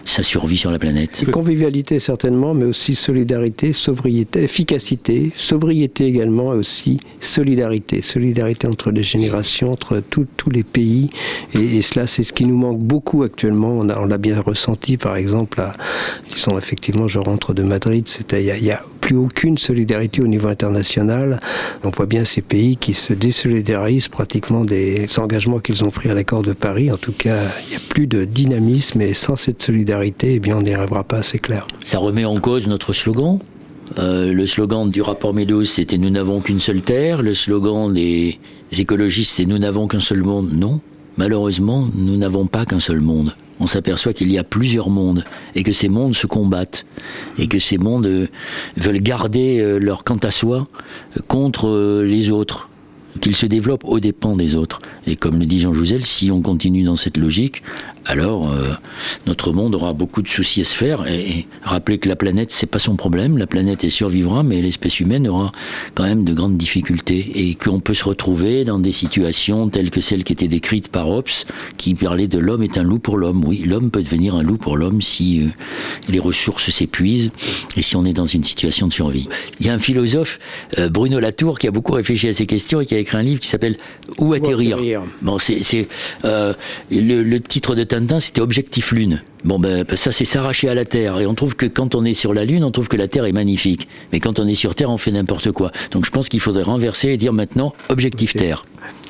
[0.05, 1.24] sa survie sur la planète.
[1.32, 9.03] Convivialité certainement, mais aussi solidarité, sobriété, efficacité, sobriété également, et aussi solidarité, solidarité entre les
[9.03, 11.09] générations, entre tous les pays.
[11.53, 13.80] Et, cela, c'est ce qui nous manque beaucoup actuellement.
[13.80, 15.74] On l'a bien ressenti, par exemple, à,
[16.34, 21.41] disons effectivement, je rentre de Madrid, il y a, plus aucune solidarité au niveau international.
[21.84, 26.13] On voit bien ces pays qui se désolidarisent pratiquement des engagements qu'ils ont pris à
[26.13, 26.91] l'accord de Paris.
[26.91, 30.57] En tout cas, il n'y a plus de dynamisme et sans cette solidarité, eh bien,
[30.57, 31.68] on n'y arrivera pas, c'est clair.
[31.84, 33.39] Ça remet en cause notre slogan
[33.99, 37.22] euh, le slogan du rapport Meadows, c'était Nous n'avons qu'une seule terre.
[37.22, 38.39] Le slogan des
[38.72, 40.53] écologistes, c'est Nous n'avons qu'un seul monde.
[40.53, 40.80] Non,
[41.18, 45.62] malheureusement, nous n'avons pas qu'un seul monde on s'aperçoit qu'il y a plusieurs mondes et
[45.62, 46.86] que ces mondes se combattent
[47.38, 48.28] et que ces mondes euh,
[48.76, 50.66] veulent garder euh, leur quant à soi
[51.28, 52.70] contre les autres
[53.20, 54.80] qu'ils se développent aux dépens des autres.
[55.05, 57.62] Et comme le dit Jean Jouzel, si on continue dans cette logique,
[58.05, 58.73] alors euh,
[59.27, 61.07] notre monde aura beaucoup de soucis à se faire.
[61.07, 63.37] Et, rappeler que la planète, c'est pas son problème.
[63.37, 65.51] La planète est survivra, mais l'espèce humaine aura
[65.95, 70.01] quand même de grandes difficultés et qu'on peut se retrouver dans des situations telles que
[70.01, 71.27] celles qui étaient décrites par Hobbes,
[71.77, 73.43] qui parlait de l'homme est un loup pour l'homme.
[73.45, 75.47] Oui, l'homme peut devenir un loup pour l'homme si euh,
[76.09, 77.31] les ressources s'épuisent
[77.75, 79.29] et si on est dans une situation de survie.
[79.59, 80.39] Il y a un philosophe,
[80.79, 83.23] euh, Bruno Latour, qui a beaucoup réfléchi à ces questions et qui a écrit un
[83.23, 83.77] livre qui s'appelle
[84.17, 85.03] Où atterrir?
[85.21, 85.87] Bon, c'est
[86.23, 89.21] le, le titre de Tintin, c'était Objectif Lune.
[89.43, 91.19] Bon, ben, ben, ça, c'est s'arracher à la Terre.
[91.19, 93.25] Et on trouve que quand on est sur la Lune, on trouve que la Terre
[93.25, 93.89] est magnifique.
[94.13, 95.73] Mais quand on est sur Terre, on fait n'importe quoi.
[95.91, 98.63] Donc je pense qu'il faudrait renverser et dire maintenant Objectif Terre.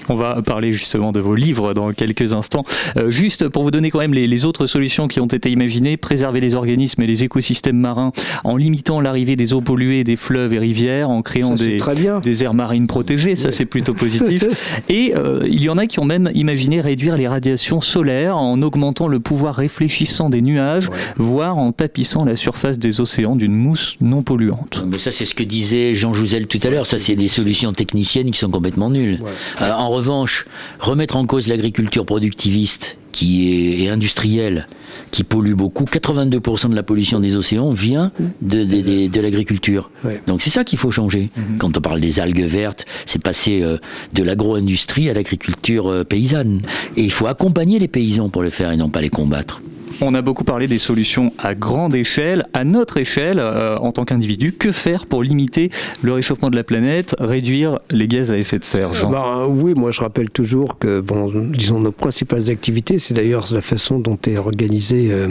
[0.10, 2.64] On va parler justement de vos livres dans quelques instants.
[2.98, 6.40] Euh, juste pour vous donner quand même les, autres solutions qui ont été imaginées, préserver
[6.40, 8.12] les organismes et les écosystèmes marins
[8.44, 11.78] en limitant l'arrivée des eaux polluées des fleuves et rivières, en créant des,
[12.24, 14.44] des, aires marines protégées, ça c'est plutôt positif.
[14.90, 18.62] et euh, il y en a qui ont même imaginé réduire les radiations solaires en
[18.62, 23.98] augmentant le pouvoir réfléchissant des nuages, voire en tapissant la surface des océans d'une mousse
[24.02, 24.84] non polluante.
[24.88, 27.72] Mais ça c'est ce que disait Jean Jouzel tout à l'heure, ça c'est des solutions
[27.74, 29.22] techniciennes qui sont complètement nulles.
[29.62, 30.46] Euh, en revanche,
[30.80, 34.68] remettre en cause l'agriculture productiviste qui est, industrielle,
[35.12, 39.90] qui pollue beaucoup, 82% de la pollution des océans vient de, l'agriculture.
[40.28, 41.30] Donc c'est ça qu'il faut changer.
[41.36, 41.58] Mhm.
[41.58, 43.78] Quand on parle des algues vertes, c'est passer euh,
[44.14, 46.62] de l'agro-industrie à l'agriculture euh, paysanne.
[46.96, 49.62] Et il faut accompagner les paysans pour le faire et non pas les combattre.
[50.04, 54.04] On a beaucoup parlé des solutions à grande échelle, à notre échelle euh, en tant
[54.04, 54.52] qu'individu.
[54.52, 55.70] Que faire pour limiter
[56.02, 59.12] le réchauffement de la planète, réduire les gaz à effet de serre Jean?
[59.12, 63.62] Bah, Oui, moi je rappelle toujours que, bon, disons, nos principales activités, c'est d'ailleurs la
[63.62, 65.28] façon dont est organisée euh,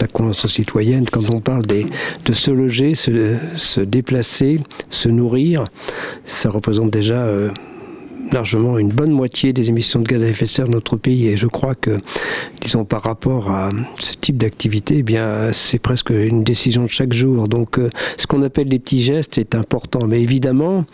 [0.00, 1.06] la Convention citoyenne.
[1.10, 4.60] Quand on parle de se loger, se, se, déplacer,
[4.90, 5.64] se nourrir,
[6.26, 7.24] ça représente déjà...
[7.24, 7.50] Euh,
[8.32, 11.28] largement une bonne moitié des émissions de gaz à effet de serre de notre pays.
[11.28, 11.98] Et je crois que,
[12.62, 17.12] disons, par rapport à ce type d'activité, eh bien, c'est presque une décision de chaque
[17.12, 17.48] jour.
[17.48, 20.06] Donc, euh, ce qu'on appelle les petits gestes est important.
[20.06, 20.86] Mais évidemment,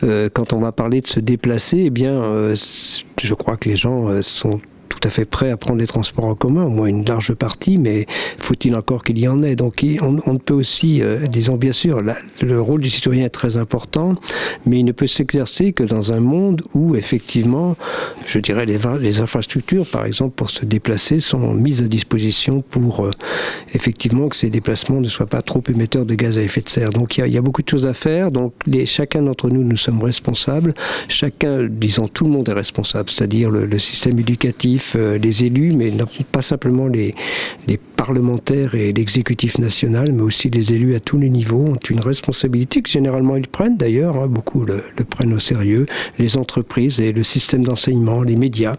[0.00, 4.58] quand on va parler de se déplacer, eh bien, je crois que les gens sont
[4.90, 7.78] tout à fait prêts à prendre les transports en commun, au moins une large partie,
[7.78, 8.06] mais
[8.38, 9.56] faut-il encore qu'il y en ait?
[9.56, 12.02] Donc on, on peut aussi, euh, disons bien sûr,
[12.42, 14.16] le rôle du citoyen est très important,
[14.66, 17.76] mais il ne peut s'exercer que dans un monde où effectivement,
[18.26, 23.10] je dirais, les, infrastructures, par exemple, pour se déplacer, sont mises à disposition pour euh,
[23.74, 26.90] effectivement que ces déplacements ne soient pas trop émetteurs de gaz à effet de serre.
[26.90, 28.30] Donc il y, a, beaucoup de choses à faire.
[28.30, 30.74] Donc chacun d'entre nous, nous sommes responsables.
[31.08, 35.92] Chacun, disons, tout le monde est responsable, c'est-à-dire le, système éducatif, euh, les élus, mais
[36.32, 37.14] pas simplement les,
[37.96, 42.80] parlementaires et l'exécutif national, mais aussi les élus à tous les niveaux ont une responsabilité
[42.80, 45.84] que généralement ils prennent d'ailleurs, hein, beaucoup le, prennent au sérieux,
[46.18, 48.76] les entreprises et le système d'enseignement, les médias.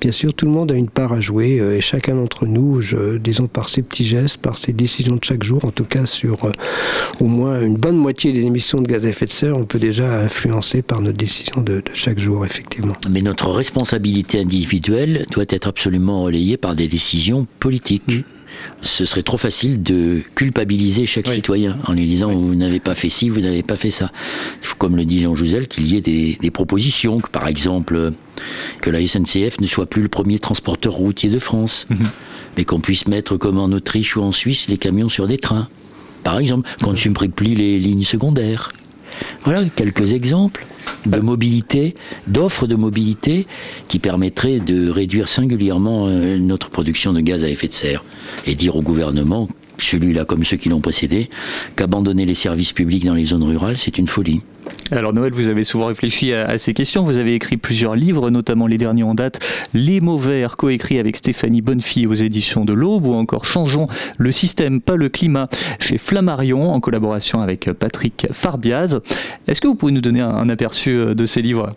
[0.00, 2.80] Bien sûr, tout le monde a une part à jouer euh, et chacun d'entre nous,
[2.80, 6.04] je, disons par ses petits gestes, par ses décisions de chaque jour, en tout cas
[6.04, 6.52] sur euh,
[7.20, 9.78] au moins une bonne moitié des émissions de gaz à effet de serre, on peut
[9.78, 12.94] déjà influencer par nos décisions de, chaque jour, effectivement.
[13.10, 18.24] Mais notre responsabilité individuelle doit être absolument relayée par des décisions politiques
[18.80, 23.08] ce serait trop facile de culpabiliser chaque citoyen en lui disant vous n'avez pas fait
[23.08, 24.10] ci, vous n'avez pas fait ça.
[24.62, 28.12] Il faut, comme le dit Jean Jouzel, qu'il y ait des, propositions, que par exemple
[28.80, 32.06] que la SNCF ne soit plus le premier transporteur routier de France, mhm.
[32.56, 35.68] mais qu'on puisse mettre comme en Autriche ou en Suisse les camions sur des trains.
[36.22, 38.70] Par exemple, qu'on ne supprime plus les lignes secondaires.
[39.42, 40.66] Voilà quelques exemples
[41.06, 41.94] de mobilité,
[42.26, 43.46] d'offres de mobilité
[43.88, 48.04] qui permettraient de réduire singulièrement euh, notre production de gaz à effet de serre
[48.46, 49.48] et dire au gouvernement,
[49.78, 51.28] celui-là comme ceux qui l'ont précédé,
[51.76, 54.40] qu'abandonner les services publics dans les zones rurales, c'est une folie.
[54.90, 57.04] Alors Noël, vous avez souvent réfléchi à, ces questions.
[57.04, 59.40] Vous avez écrit plusieurs livres, notamment les derniers en date,
[59.72, 63.86] Les mots verts, coécrit avec Stéphanie Bonnefille aux éditions de l'Aube, ou encore Changeons
[64.18, 65.48] le système, pas le climat,
[65.80, 69.00] chez Flammarion, en collaboration avec Patrick Farbiaz.
[69.48, 71.74] Est-ce que vous pouvez nous donner un, aperçu euh, de ces livres?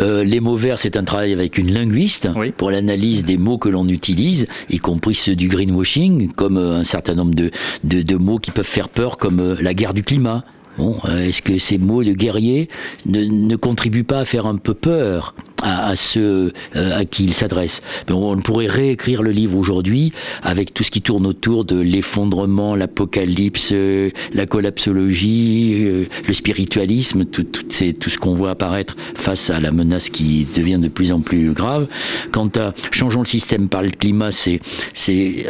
[0.00, 3.68] Euh, Les mots verts, c'est un travail avec une linguiste pour l'analyse des mots que
[3.68, 7.50] l'on utilise, y compris ceux du greenwashing, comme euh, un certain nombre de,
[7.84, 10.44] de mots qui peuvent faire peur, comme la guerre du climat.
[10.80, 12.68] Euh, est-ce que ces mots de guerrier
[13.06, 15.34] ne, contribuent pas à faire un peu peur?
[15.62, 20.84] À, ceux euh, à qui il s'adresse On pourrait réécrire le livre aujourd'hui avec tout
[20.84, 27.62] ce qui tourne autour de l'effondrement, l'apocalypse, euh, la collapsologie, le spiritualisme, tout, tout,
[27.98, 31.52] tout ce qu'on voit apparaître face à la menace qui devient de plus en plus
[31.52, 31.86] grave.
[32.32, 34.60] Quant à changeons le système par le climat, c'est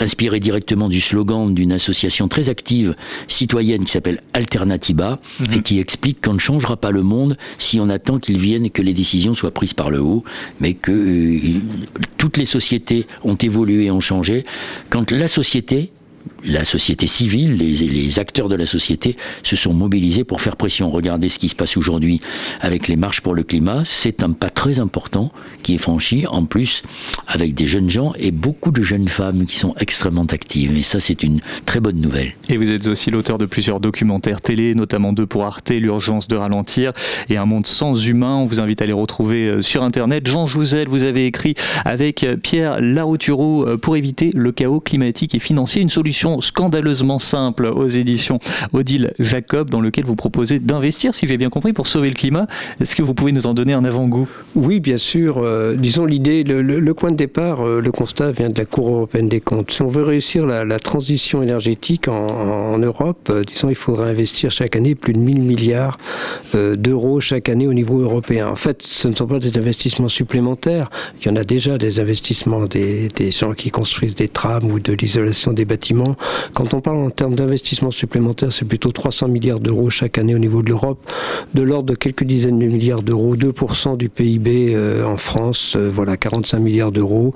[0.00, 2.94] inspiré directement du slogan d'une association très active
[3.28, 5.18] citoyenne qui s'appelle Alternativa
[5.52, 5.62] et mhm.
[5.62, 8.82] qui explique qu'on ne changera pas le monde si on attend qu'il vienne et que
[8.82, 9.99] les décisions soient prises par le
[10.60, 11.60] mais que euh,
[12.16, 14.44] toutes les sociétés ont évolué ont changé.
[14.88, 15.90] Quand la société
[16.44, 20.90] la société civile, les, acteurs de la société se sont mobilisés pour faire pression.
[20.90, 22.20] Regardez ce qui se passe aujourd'hui
[22.60, 23.82] avec les marches pour le climat.
[23.84, 25.32] C'est un pas très important
[25.62, 26.82] qui est franchi, en plus
[27.26, 30.76] avec des jeunes gens et beaucoup de jeunes femmes qui sont extrêmement actives.
[30.76, 32.34] Et ça, c'est une très bonne nouvelle.
[32.48, 36.36] Et vous êtes aussi l'auteur de plusieurs documentaires télé, notamment deux pour Arte, L'urgence de
[36.36, 36.92] ralentir
[37.28, 38.36] et Un monde sans humain.
[38.36, 40.26] On vous invite à les retrouver euh, sur Internet.
[40.26, 45.34] Jean Jouzel, vous avez écrit avec euh, Pierre Laroutureau euh, pour éviter le chaos climatique
[45.34, 48.38] et financier une solution scandaleusement simple aux éditions
[48.72, 52.46] Odile Jacob, dans lequel vous proposez d'investir, si j'ai bien compris, pour sauver le climat.
[52.80, 54.28] Est-ce que vous pouvez nous en donner un avant-goût?
[54.54, 55.38] Oui, bien sûr.
[55.38, 59.28] Euh, disons l'idée, le, point de départ, euh, le constat vient de la Cour européenne
[59.28, 59.70] des comptes.
[59.70, 64.76] Si on veut réussir la, transition énergétique en, Europe, euh, disons, il faudrait investir chaque
[64.76, 65.98] année plus de 1000 milliards
[66.54, 68.48] d'euros chaque année au niveau européen.
[68.48, 70.90] En fait, ce ne sont pas des investissements supplémentaires.
[71.20, 74.80] Il y en a déjà des investissements des, des gens qui construisent des trams ou
[74.80, 76.16] de l'isolation des bâtiments
[76.54, 80.38] quand on parle en termes d'investissement supplémentaire, c'est plutôt 300 milliards d'euros chaque année au
[80.38, 80.98] niveau de l'Europe,
[81.54, 85.90] de l'ordre de quelques dizaines de milliards d'euros, 2% du PIB euh, en France, euh,
[85.92, 87.34] voilà, 45 milliards d'euros.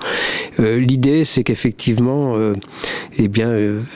[0.59, 2.35] Euh, l'idée, c'est qu'effectivement,
[3.17, 3.53] eh bien,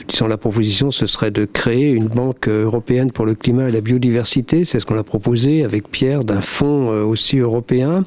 [0.07, 3.81] disons la proposition, ce serait de créer une banque européenne pour le climat et la
[3.81, 4.65] biodiversité.
[4.65, 8.05] C'est ce qu'on a proposé avec Pierre d'un fonds aussi européen.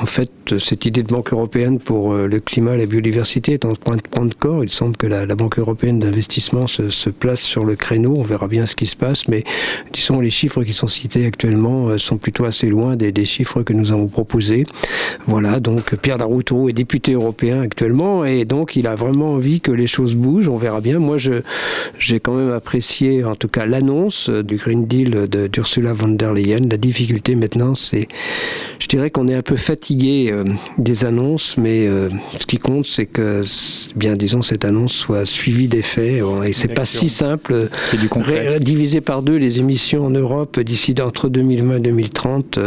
[0.00, 3.74] En fait, cette idée de banque européenne pour le climat et la biodiversité est en
[3.74, 4.64] train de prendre corps.
[4.64, 8.14] Il semble que la, la Banque européenne d'investissement se, place sur le créneau.
[8.16, 9.44] On verra bien ce qui se passe, mais
[9.92, 13.72] disons les chiffres qui sont cités actuellement euh, sont plutôt assez loin des, chiffres que
[13.72, 14.64] nous avons proposés.
[15.26, 19.72] Voilà, donc Pierre Laroutourou est député européen actuellement et donc il a vraiment envie que
[19.72, 20.48] les choses bougent.
[20.48, 20.98] On verra bien.
[20.98, 26.32] Moi, j'ai quand même apprécié, en tout cas, l'annonce du Green Deal d'Ursula von der
[26.32, 26.68] Leyen.
[26.70, 28.08] La difficulté maintenant, c'est,
[28.78, 30.44] je dirais qu'on est un peu fatigué euh,
[30.78, 32.08] des annonces, mais euh,
[32.38, 33.42] ce qui compte, c'est que,
[33.96, 37.68] bien disons, cette annonce soit suivie des faits et c'est pas si simple.
[37.92, 38.08] Du
[38.60, 42.58] diviser par deux les émissions en Europe d'ici entre 2020 et 2030,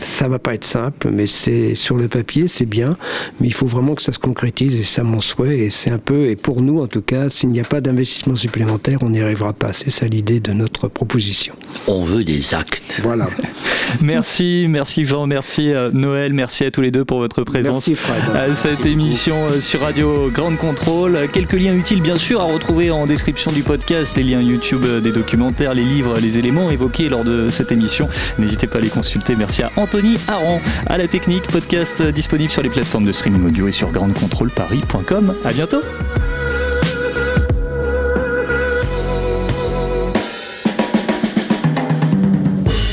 [0.00, 2.96] ça va pas être simple, mais c'est sur le papier, c'est bien.
[3.40, 5.90] Mais il faut faut vraiment que ça se concrétise et c'est mon souhait et c'est
[5.90, 9.10] un peu, et pour nous en tout cas, s'il n'y a pas d'investissement supplémentaire, on
[9.10, 9.72] n'y arrivera pas.
[9.72, 11.54] C'est ça l'idée de notre proposition.
[11.86, 13.00] On veut des actes.
[13.02, 13.28] Voilà.
[14.02, 17.90] merci, merci Jean, merci euh, Noël, merci à tous les deux pour votre présence
[18.34, 21.18] à cette émission euh, sur Radio Grande Contrôle.
[21.32, 25.00] Quelques liens utiles bien sûr à retrouver en description du podcast, les liens YouTube euh,
[25.00, 28.08] des documentaires, les livres, les éléments évoqués lors de cette émission.
[28.38, 29.36] N'hésitez pas à les consulter.
[29.36, 33.68] Merci à Anthony Aron, à la technique, podcast disponible sur les plateformes de streaming audio
[33.68, 35.34] et sur grandecontrôleparis.com.
[35.44, 35.80] À bientôt.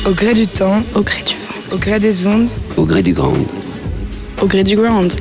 [0.05, 2.47] Au gré du temps, au gré du vent, au gré des ondes,
[2.77, 3.33] au gré du grand,
[4.41, 5.13] au gré du ground.